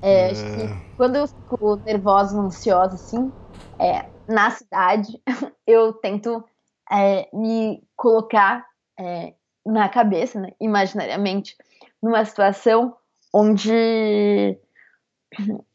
[0.00, 3.32] É, acho que quando eu fico nervosa, ansiosa, assim,
[3.78, 5.20] é, na cidade,
[5.66, 6.44] eu tento
[6.92, 8.64] é, me colocar
[9.00, 9.32] é,
[9.64, 11.56] na cabeça, né, imaginariamente,
[12.02, 12.94] numa situação
[13.32, 14.58] onde,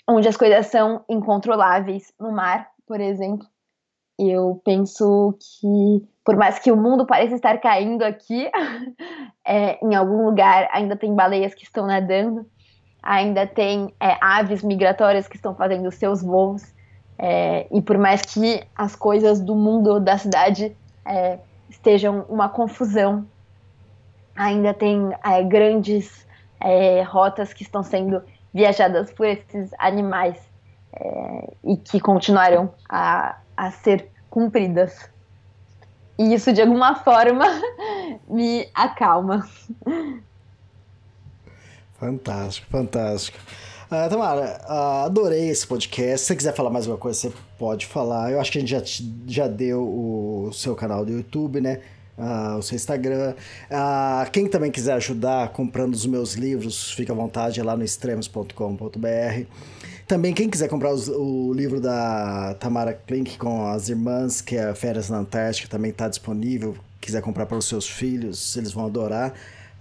[0.08, 3.48] onde as coisas são incontroláveis no mar, por exemplo.
[4.18, 8.50] Eu penso que, por mais que o mundo pareça estar caindo aqui,
[9.46, 12.46] é, em algum lugar ainda tem baleias que estão nadando
[13.02, 16.64] ainda tem é, aves migratórias que estão fazendo seus voos.
[17.18, 21.40] é, e por mais que as coisas do mundo, da cidade, é,
[21.70, 23.26] estejam uma confusão,
[24.34, 26.26] ainda tem é, grandes
[26.62, 28.22] é, rotas que estão sendo
[28.54, 30.38] viajadas por esses animais
[30.94, 35.10] é, e que continuarão a, a ser cumpridas.
[36.18, 37.46] E isso, de alguma forma,
[38.28, 39.48] me acalma.
[41.94, 43.38] Fantástico, fantástico.
[43.92, 46.20] Ah, Tamara, ah, adorei esse podcast.
[46.20, 48.32] Se você quiser falar mais alguma coisa, você pode falar.
[48.32, 48.82] Eu acho que a gente já,
[49.26, 51.82] já deu o seu canal do YouTube, né?
[52.20, 53.34] Ah, o seu Instagram.
[53.72, 57.84] Ah, quem também quiser ajudar comprando os meus livros, fica à vontade é lá no
[57.84, 59.46] extremos.com.br.
[60.08, 64.74] Também quem quiser comprar os- o livro da Tamara Klink com as irmãs, que é
[64.74, 66.76] Férias na Antártica, também está disponível.
[67.00, 69.34] Quiser comprar para os seus filhos, eles vão adorar.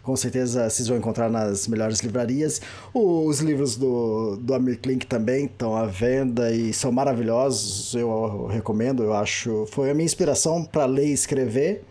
[0.02, 2.60] Com certeza vocês vão encontrar nas melhores livrarias.
[2.94, 7.94] Os livros do, do Amir Klink também estão à venda e são maravilhosos.
[7.94, 9.66] Eu recomendo, eu acho.
[9.70, 11.82] Foi a minha inspiração para ler e escrever.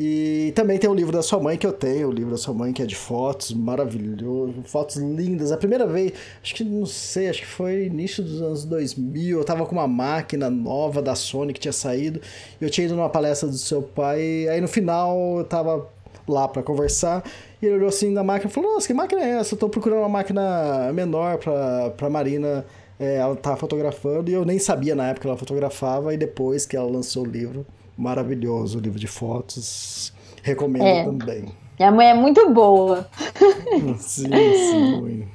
[0.00, 2.54] E também tem o livro da sua mãe que eu tenho, o livro da sua
[2.54, 5.50] mãe que é de fotos, maravilhoso, fotos lindas.
[5.50, 9.44] A primeira vez, acho que não sei, acho que foi início dos anos 2000, eu
[9.44, 12.20] tava com uma máquina nova da Sony que tinha saído,
[12.60, 15.88] eu tinha ido numa palestra do seu pai, aí no final eu tava
[16.28, 17.24] lá para conversar,
[17.60, 19.54] e ele olhou assim na máquina e falou: "Nossa, que máquina é essa?
[19.54, 22.64] Eu tô procurando uma máquina menor para para Marina
[22.98, 26.66] é, ela tá fotografando e eu nem sabia na época que ela fotografava e depois
[26.66, 27.64] que ela lançou o livro,
[27.98, 31.04] maravilhoso o livro de fotos, recomendo É.
[31.04, 31.52] também.
[31.78, 33.08] Minha mãe é muito boa.
[33.98, 35.28] sim, sim.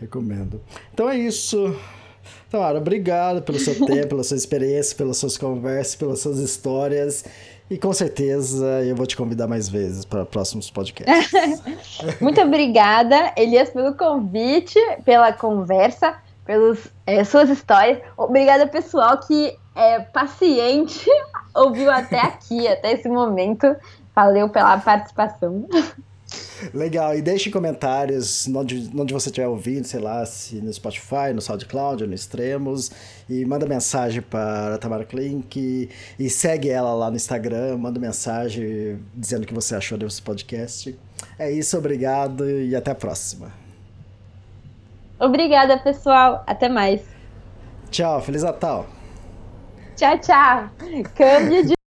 [0.00, 0.60] Recomendo.
[0.94, 1.76] Então é isso.
[2.50, 7.24] Tamara, obrigado pelo seu tempo, pela sua experiência, pelas suas conversas, pelas suas histórias.
[7.70, 11.62] E com certeza eu vou te convidar mais vezes para próximos podcasts.
[12.20, 17.98] Muito obrigada, Elias, pelo convite, pela conversa, pelas é, suas histórias.
[18.16, 21.08] Obrigada, pessoal, que é paciente,
[21.54, 23.74] ouviu até aqui, até esse momento.
[24.14, 25.66] Valeu pela participação.
[26.72, 31.42] Legal, e deixe comentários onde, onde você estiver ouvindo, sei lá, se no Spotify, no
[31.42, 32.90] SoundCloud, no Extremos,
[33.28, 38.98] e manda mensagem para a Tamara Klink, e segue ela lá no Instagram, manda mensagem
[39.14, 40.96] dizendo o que você achou desse podcast.
[41.38, 43.52] É isso, obrigado e até a próxima.
[45.18, 46.42] Obrigada, pessoal.
[46.46, 47.02] Até mais.
[47.90, 48.86] Tchau, Feliz Natal.
[49.96, 50.70] Tchau, tchau.
[51.14, 51.81] Câmbio de